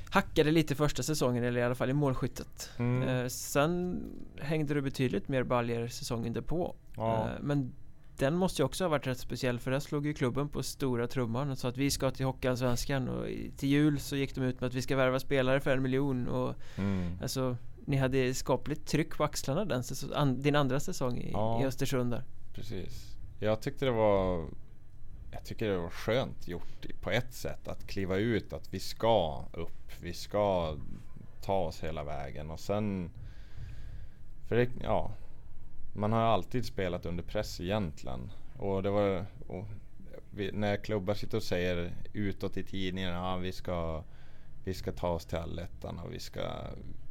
[0.10, 2.70] hackade lite första säsongen eller i alla fall i målskyttet.
[2.78, 3.08] Mm.
[3.08, 4.04] Eh, sen
[4.42, 6.76] hängde du betydligt mer baljer säsongen därpå.
[6.96, 7.20] Ja.
[7.24, 7.72] Eh, men
[8.18, 11.08] den måste ju också ha varit rätt speciell för där slog ju klubben på stora
[11.08, 13.26] trumman och sa att vi ska till Hockeyallsvenskan och
[13.58, 16.28] till jul så gick de ut med att vi ska värva spelare för en miljon
[16.28, 17.12] och Mm.
[17.22, 21.62] alltså ni hade skapligt tryck på axlarna den säsong, an, din andra säsong i, Ja.
[21.62, 22.24] i Östersund där.
[22.54, 23.16] Precis.
[23.40, 24.46] Jag tyckte det var
[25.36, 29.46] Jag tycker det var skönt gjort på ett sätt att kliva ut att vi ska
[29.54, 29.92] upp.
[30.02, 30.76] Vi ska
[31.42, 33.12] ta oss hela vägen och sen
[34.48, 35.12] För det, ja
[35.94, 38.32] Man har ju alltid spelat under press egentligen.
[38.58, 39.66] Och det var och
[40.32, 44.04] vi, När klubbar sitter och säger utåt i tidningarna ja, vi ska
[44.64, 46.42] Vi ska ta oss till allettan och vi ska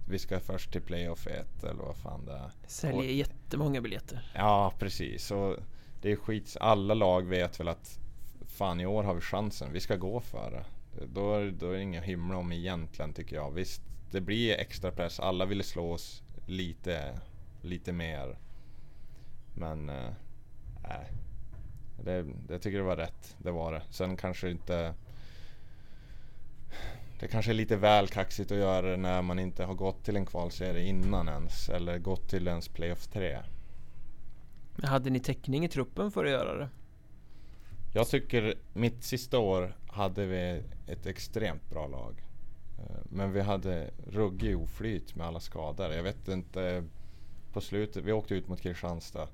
[0.08, 2.50] Vi ska först till playoff 1 eller vad fan det är.
[2.66, 4.32] Säljer Och- jättemånga biljetter.
[4.34, 5.56] Ja precis och
[6.02, 6.56] det är skit.
[6.60, 7.98] Alla lag vet väl att
[8.54, 9.72] fan i år har vi chansen.
[9.72, 10.64] Vi ska gå för det.
[11.06, 13.50] Då, är- då är det ingen hymla om egentligen tycker jag.
[13.50, 15.20] Visst, det blir extra press.
[15.20, 17.20] Alla vill slå oss lite,
[17.62, 18.38] lite mer.
[19.54, 20.10] Men eh,
[20.88, 21.06] nej.
[22.04, 23.36] Det, det jag tycker det var rätt.
[23.38, 23.82] Det var det.
[23.90, 24.94] Sen kanske inte
[27.20, 30.16] det kanske är lite väl kaxigt att göra det när man inte har gått till
[30.16, 31.68] en kvalserie innan ens.
[31.68, 33.38] Eller gått till ens playoff 3.
[34.76, 36.68] Men hade ni täckning i truppen för att göra det?
[37.96, 42.22] Jag tycker mitt sista år hade vi ett extremt bra lag.
[42.78, 45.92] Eh, men vi hade ruggig oflyt med alla skador.
[45.92, 46.84] Jag vet inte.
[47.52, 49.28] På slutet, vi åkte ut mot Kristianstad.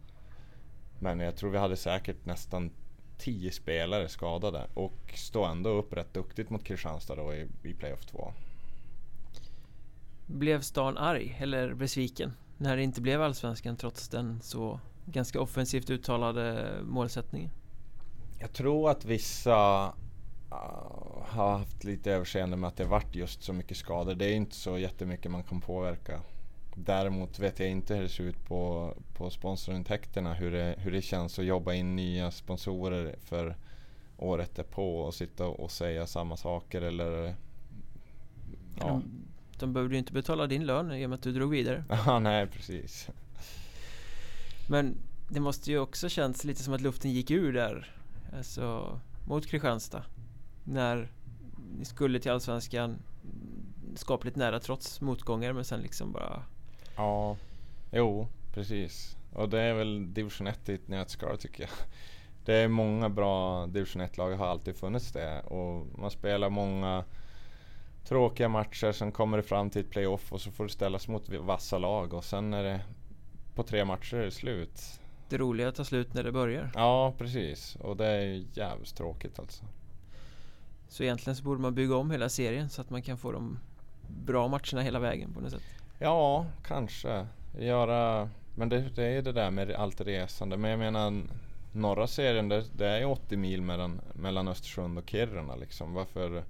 [0.99, 2.71] Men jag tror vi hade säkert nästan
[3.19, 4.67] 10 spelare skadade.
[4.75, 8.33] Och stod ändå upp rätt duktigt mot Kristianstad då i, i playoff 2.
[10.27, 15.91] Blev stan arg eller besviken när det inte blev Allsvenskan trots den så ganska offensivt
[15.91, 17.51] uttalade målsättningen?
[18.41, 23.53] Jag tror att vissa uh, har haft lite överseende med att det varit just så
[23.53, 24.15] mycket skador.
[24.15, 26.21] Det är inte så jättemycket man kan påverka.
[26.75, 30.35] Däremot vet jag inte hur det ser ut på, på sponsorintäkterna.
[30.35, 33.57] Hur det, hur det känns att jobba in nya sponsorer för
[34.17, 37.35] året därpå och sitta och säga samma saker eller...
[38.79, 39.03] Ja, De,
[39.59, 41.85] de behövde ju inte betala din lön i och med att du drog vidare.
[42.07, 43.09] ja nej precis.
[44.69, 44.97] Men
[45.29, 48.00] det måste ju också känts lite som att luften gick ur där.
[48.37, 50.05] Alltså mot Kristianstad.
[50.65, 51.13] När
[51.79, 53.03] ni skulle till Allsvenskan
[53.95, 56.43] skapligt nära trots motgångar men sen liksom bara
[56.97, 57.37] Ja,
[57.93, 59.17] jo precis.
[59.33, 61.71] Och det är väl division 1 i ett nötskal tycker jag.
[62.45, 65.41] Det är många bra division 1-lag, har alltid funnits det.
[65.41, 67.05] Och man spelar många
[68.05, 71.29] tråkiga matcher, sen kommer det fram till ett playoff och så får du ställas mot
[71.29, 72.81] vassa lag och sen är det
[73.55, 75.00] på tre matcher är det slut
[75.31, 76.71] det roliga tar slut när det börjar.
[76.75, 77.77] Ja, precis.
[77.81, 79.65] Och det är jävligt tråkigt alltså.
[80.89, 83.59] Så egentligen så borde man bygga om hela serien så att man kan få de
[84.09, 85.63] bra matcherna hela vägen på något sätt.
[85.99, 87.27] Ja, kanske.
[87.59, 88.31] Göra...
[88.55, 90.57] Men det, det är det där med allt resande.
[90.57, 91.23] Men jag menar
[91.73, 95.95] norra serien, det, det är ju 80 mil mellan, mellan Östersund och Kiruna liksom.
[95.95, 96.45] Varför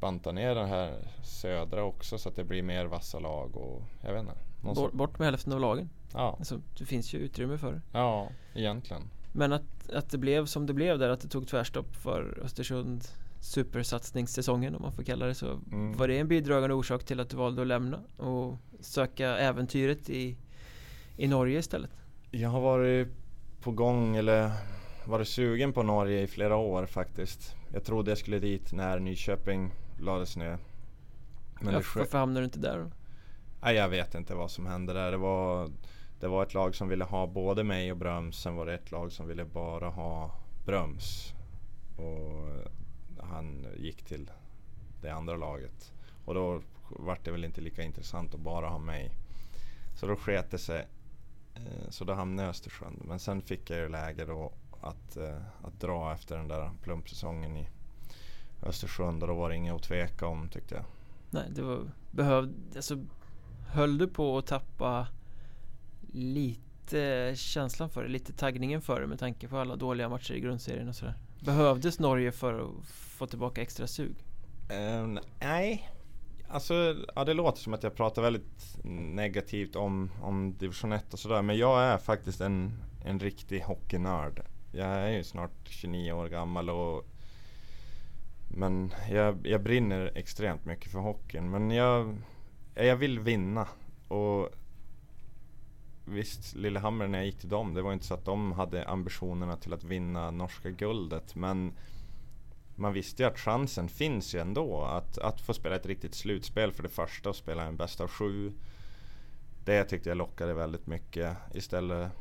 [0.00, 4.12] banta ner den här södra också så att det blir mer vassa lag och jag
[4.12, 4.36] vet inte.
[4.60, 5.90] Bort, bort med hälften av lagen.
[6.12, 7.80] Ja, Alltså, det finns ju utrymme för det.
[7.92, 9.02] ja, egentligen.
[9.32, 13.04] Men att, att det blev som det blev där, att det tog tvärstopp för Östersund
[13.40, 15.52] supersatsningssäsongen om man får kalla det så.
[15.72, 15.96] Mm.
[15.96, 20.36] Var det en bidragande orsak till att du valde att lämna och söka äventyret i,
[21.16, 21.90] i Norge istället?
[22.30, 23.08] Jag har varit
[23.62, 24.50] på gång eller
[25.04, 27.54] varit sugen på Norge i flera år faktiskt.
[27.72, 29.70] Jag trodde jag skulle dit när Nyköping
[30.00, 30.58] lades ner.
[31.60, 32.90] Men ske- varför hamnade du inte där då?
[33.62, 35.10] Nej, jag vet inte vad som hände där.
[35.10, 35.70] Det var,
[36.20, 38.36] det var ett lag som ville ha både mig och Bröms.
[38.36, 40.30] Sen var det ett lag som ville bara ha
[40.66, 41.34] Bröms.
[41.96, 42.70] Och
[43.22, 44.30] han gick till
[45.02, 45.92] det andra laget.
[46.24, 49.10] Och då vart det väl inte lika intressant att bara ha mig.
[49.94, 50.86] Så då sket det sig.
[51.54, 53.02] Eh, så då hamnade jag i Östersund.
[53.04, 57.56] Men sen fick jag ju läge då att, eh, att dra efter den där plumpsäsongen
[57.56, 57.68] i
[58.62, 59.22] Östersund.
[59.22, 60.84] Och då var det inget att tveka om tyckte jag.
[61.30, 62.98] Nej, det var behövd, alltså
[63.72, 65.06] Höll du på att tappa
[66.12, 70.40] lite känslan för det, lite taggningen för det med tanke på alla dåliga matcher i
[70.40, 71.14] grundserien och sådär?
[71.40, 74.24] Behövdes Norge för att få tillbaka extra sug?
[74.70, 75.90] Um, nej.
[76.48, 81.18] Alltså, ja, det låter som att jag pratar väldigt negativt om, om division 1 och
[81.18, 81.42] sådär.
[81.42, 82.72] Men jag är faktiskt en,
[83.04, 84.42] en riktig hockeynörd.
[84.72, 87.06] Jag är ju snart 29 år gammal och
[88.48, 91.50] Men jag, jag brinner extremt mycket för hockeyn.
[91.50, 92.16] Men jag,
[92.74, 93.68] jag vill vinna.
[94.08, 94.48] Och
[96.10, 99.56] visst, Lillehammer när jag gick till dem, det var inte så att de hade ambitionerna
[99.56, 101.34] till att vinna norska guldet.
[101.34, 101.72] Men
[102.74, 104.84] man visste ju att chansen finns ju ändå.
[104.84, 108.08] Att, att få spela ett riktigt slutspel för det första och spela en bäst av
[108.08, 108.52] sju.
[109.64, 112.12] Det tyckte jag lockade väldigt mycket istället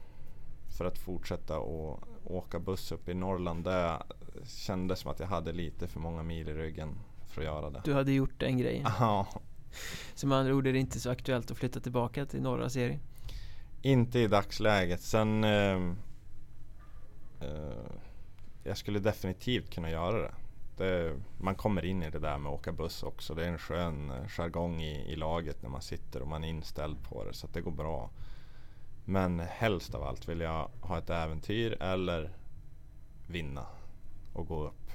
[0.77, 3.63] för att fortsätta och åka buss upp i Norrland.
[3.63, 4.03] Det
[4.47, 7.81] kändes som att jag hade lite för många mil i ryggen för att göra det.
[7.85, 8.87] Du hade gjort den grejen?
[8.99, 9.27] Ja.
[10.15, 12.99] Så med andra ord är det inte så aktuellt att flytta tillbaka till norra serien?
[13.81, 15.01] Inte i dagsläget.
[15.01, 15.43] Sen...
[15.43, 15.81] Eh,
[17.41, 17.91] eh,
[18.63, 20.33] jag skulle definitivt kunna göra det.
[20.77, 21.15] det.
[21.37, 23.35] Man kommer in i det där med att åka buss också.
[23.35, 27.03] Det är en skön jargong i, i laget när man sitter och man är inställd
[27.03, 27.33] på det.
[27.33, 28.09] Så det går bra.
[29.05, 32.37] Men helst av allt vill jag ha ett äventyr eller
[33.27, 33.65] vinna
[34.33, 34.91] och gå upp.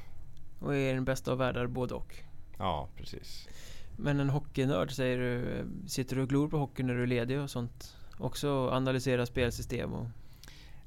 [0.61, 2.17] Och är den bästa av världar både och?
[2.59, 3.49] Ja, precis.
[3.97, 7.41] Men en hockeynörd säger du, sitter du och glor på hockey när du är ledig
[7.41, 7.97] och sånt?
[8.19, 10.07] Också analysera spelsystem och...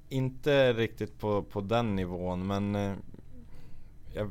[0.10, 2.94] Inte riktigt på, på den nivån men eh,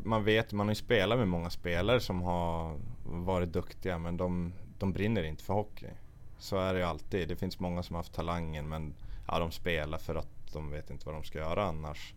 [0.04, 4.52] man vet, man har ju spelat med många spelare som har varit duktiga men de,
[4.78, 5.90] de brinner inte för hockey.
[6.38, 7.28] Så är det ju alltid.
[7.28, 8.94] Det finns många som har haft talangen men
[9.26, 12.14] ja, de spelar för att de vet inte vad de ska göra annars.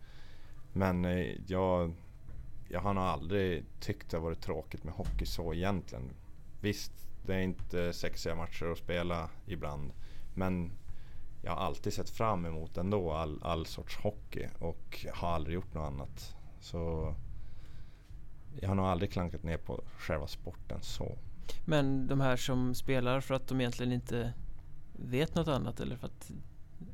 [0.73, 1.93] Men eh, jag,
[2.69, 6.10] jag har nog aldrig tyckt det har varit tråkigt med hockey så egentligen.
[6.61, 6.91] Visst,
[7.26, 9.91] det är inte sexiga matcher att spela ibland.
[10.39, 10.71] Men
[11.41, 15.73] jag har alltid sett fram emot ändå all, all sorts hockey och har aldrig gjort
[15.73, 16.35] något annat.
[16.59, 17.13] Så
[18.59, 21.17] jag har nog aldrig klankat ner på själva sporten så.
[21.65, 24.33] Men de här som spelar för att de egentligen inte
[24.93, 26.31] vet något annat eller för att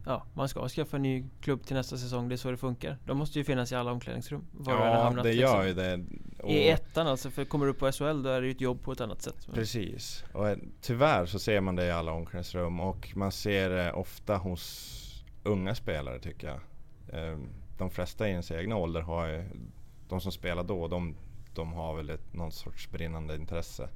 [0.05, 2.29] ja, man ska skaffa en ny klubb till nästa säsong.
[2.29, 2.97] Det är så det funkar.
[3.05, 4.45] De måste ju finnas i alla omklädningsrum.
[4.65, 5.83] ja, hamnat, det gör liksom.
[5.83, 6.05] ju det.
[6.43, 8.61] Och I ettan alltså, för kommer du upp på SHL då är det ju ett
[8.61, 9.47] jobb på ett annat sätt.
[9.53, 10.23] Precis.
[10.33, 14.37] Och eh, tyvärr så ser man det i alla omklädningsrum och man ser det ofta
[14.37, 15.01] hos
[15.43, 16.59] unga spelare tycker jag.
[17.19, 19.43] Ehm, de flesta i ens egna ålder har ju,
[20.09, 21.15] de som spelar då, de,
[21.53, 23.89] de har väl ett, någon sorts brinnande intresse.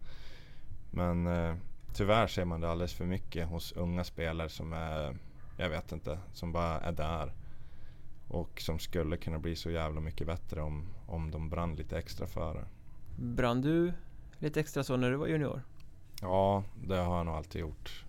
[0.91, 1.56] Men eh,
[1.94, 5.18] tyvärr ser man det alldeles för mycket hos unga spelare som är,
[5.60, 7.34] jag vet inte, som bara är där.
[8.27, 12.27] Och som skulle kunna bli så jävla mycket bättre om, om de brann lite extra
[12.27, 12.65] för det.
[13.23, 13.94] Brann du
[14.40, 15.61] lite extra så när du var junior?
[16.22, 18.06] Ja, det har jag nog alltid gjort.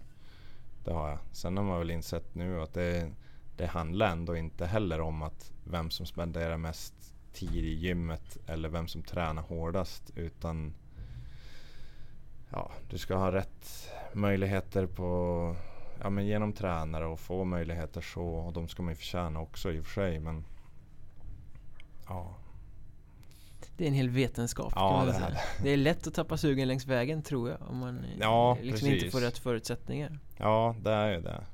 [0.84, 1.18] Det har jag.
[1.32, 3.12] Sen har man väl insett nu att det,
[3.56, 8.68] det handlar ändå inte heller om att vem som spenderar mest tid i gymmet eller
[8.68, 10.10] vem som tränar hårdast.
[10.16, 10.74] Utan
[12.50, 15.56] ja, du ska ha rätt möjligheter på,
[16.02, 18.24] ja, men genom tränare och få möjligheter så.
[18.24, 20.20] Och de ska man ju förtjäna också i och för sig.
[20.20, 20.44] Men
[22.08, 22.34] ja.
[23.76, 25.26] Det är en hel vetenskap ja, kan man det, säga.
[25.26, 25.62] Är.
[25.62, 27.58] det är lätt att tappa sugen längs vägen tror jag.
[27.68, 30.18] Om man ja, liksom inte får rätt förutsättningar.
[30.36, 31.44] Ja, det är ju det.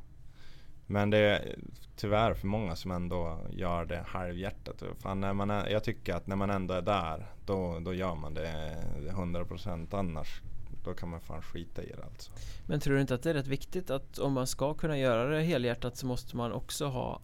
[0.86, 1.59] Men det är
[1.97, 4.82] tyvärr för många som ändå gör det halvhjärtat.
[4.98, 8.14] Fan, när man är, jag tycker att när man ändå är där, då, då gör
[8.14, 8.77] man det
[9.10, 10.43] 100% annars
[10.86, 12.32] då kan man fan skita i det alltså.
[12.66, 15.28] Men tror du inte att det är rätt viktigt att om man ska kunna göra
[15.28, 17.20] det helhjärtat så måste man också ha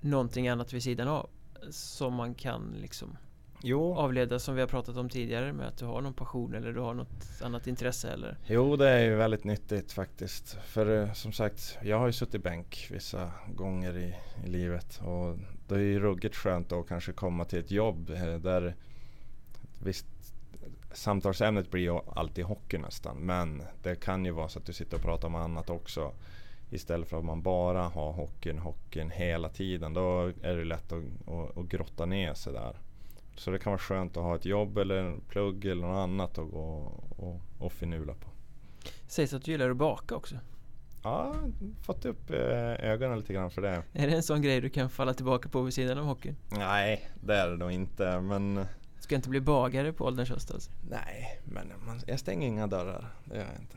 [0.00, 1.30] någonting annat vid sidan av?
[1.70, 3.16] Som man kan liksom
[3.62, 3.94] jo.
[3.94, 6.80] avleda som vi har pratat om tidigare med att du har någon passion eller du
[6.80, 8.38] har något annat intresse eller?
[8.46, 10.58] Jo det är ju väldigt nyttigt faktiskt.
[10.64, 14.14] För eh, som sagt, jag har ju suttit bänk vissa gånger i,
[14.44, 18.34] i livet och det är ju ruggigt skönt att kanske komma till ett jobb eh,
[18.34, 18.74] där
[19.82, 20.06] Visst,
[20.92, 23.16] samtalsämnet blir ju alltid hockey nästan.
[23.16, 26.12] Men det kan ju vara så att du sitter och pratar om annat också.
[26.70, 29.94] Istället för att man bara har hockeyn, hockeyn hela tiden.
[29.94, 32.76] Då är det lätt att, att, att grotta ner sig där.
[33.36, 36.38] Så det kan vara skönt att ha ett jobb eller en plugg eller något annat
[36.38, 38.28] att gå och, och finula på.
[39.06, 40.36] Sägs att du gillar att baka också?
[41.02, 41.34] Ja,
[41.82, 43.82] fått upp eh, ögonen lite grann för det.
[43.92, 46.36] Är det en sån grej du kan falla tillbaka på vid sidan av hockeyn?
[46.50, 48.20] Nej, det är det nog inte.
[48.20, 48.66] Men
[49.08, 50.70] Ska inte bli bagare på ålderns höst alltså?
[50.90, 53.14] Nej, men man, jag stänger inga dörrar.
[53.24, 53.76] Det gör jag inte.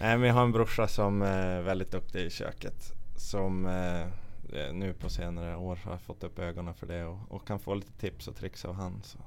[0.00, 2.92] Nej, men jag har en brorsa som är väldigt duktig i köket.
[3.16, 7.58] Som eh, nu på senare år har fått upp ögonen för det och, och, kan
[7.58, 9.02] få lite tips och tricks av han.
[9.02, 9.18] Så.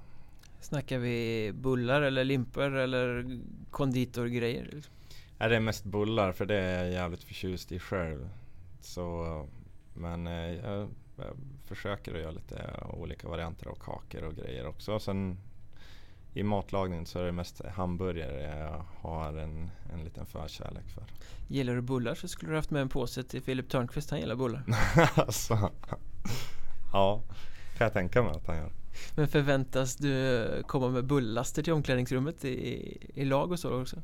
[0.60, 3.40] Snackar vi bullar eller limper eller
[3.72, 4.70] konditorgrejer?
[4.72, 4.94] Liksom?
[5.38, 8.30] Ja, det är mest bullar för det är jag jävligt förtjust i själv.
[8.82, 9.48] Så,
[9.94, 11.38] men eh, jag jag
[11.68, 15.00] försöker att göra lite olika varianter av kakor och grejer också.
[15.00, 15.38] Sen
[16.34, 21.04] i matlagningen så är det mest hamburgare jag har en, en liten förkärlek för.
[21.48, 24.36] Gillar du bullar så skulle du haft med en påse till Filip Törnqvist, han gillar
[24.36, 24.64] bullar.
[25.16, 25.72] alltså,
[26.94, 27.22] ja,
[27.78, 28.72] kan jag tänka mig att han gör.
[29.16, 34.02] Men förväntas du komma med bullaster till omklädningsrummet i, i lag och så också?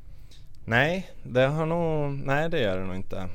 [0.66, 3.30] Nej, det har nog, nej det gör det nog inte.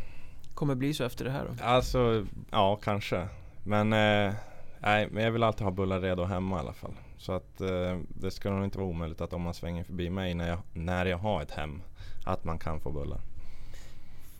[0.54, 1.64] Kommer bli så efter det här då?
[1.64, 3.28] Alltså, ja kanske.
[3.68, 4.34] Men, eh,
[4.80, 6.94] nej, men jag vill alltid ha bullar redo hemma i alla fall.
[7.18, 10.34] Så att eh, det ska nog inte vara omöjligt att om man svänger förbi mig
[10.34, 11.82] när jag, när jag har ett hem,
[12.26, 13.20] att man kan få bullar.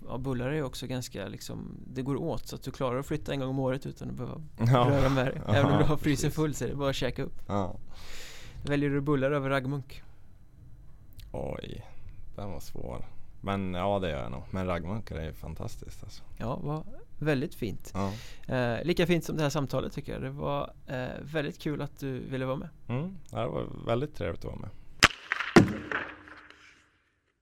[0.08, 3.32] Ja, bullar är också ganska liksom, det går åt så att du klarar att flytta
[3.32, 4.88] en gång om året utan att behöva Ja.
[4.90, 5.40] röra med dig.
[5.48, 7.42] Även om du har frysen full så är det bara att käka upp.
[7.46, 7.76] Ja.
[8.64, 10.02] Väljer du bullar över raggmunk?
[11.32, 11.86] Oj,
[12.36, 13.04] den var svår.
[13.40, 14.42] Men ja det gör jag nog.
[14.50, 16.22] Men raggmunkar är ju fantastiskt alltså.
[16.36, 16.84] Ja, vad
[17.18, 17.92] Väldigt fint.
[17.94, 18.12] Ja.
[18.54, 20.22] Eh, lika fint som det här samtalet tycker jag.
[20.22, 22.68] Det var eh, väldigt kul att du ville vara med.
[22.88, 24.70] Mm, det var väldigt trevligt att vara med.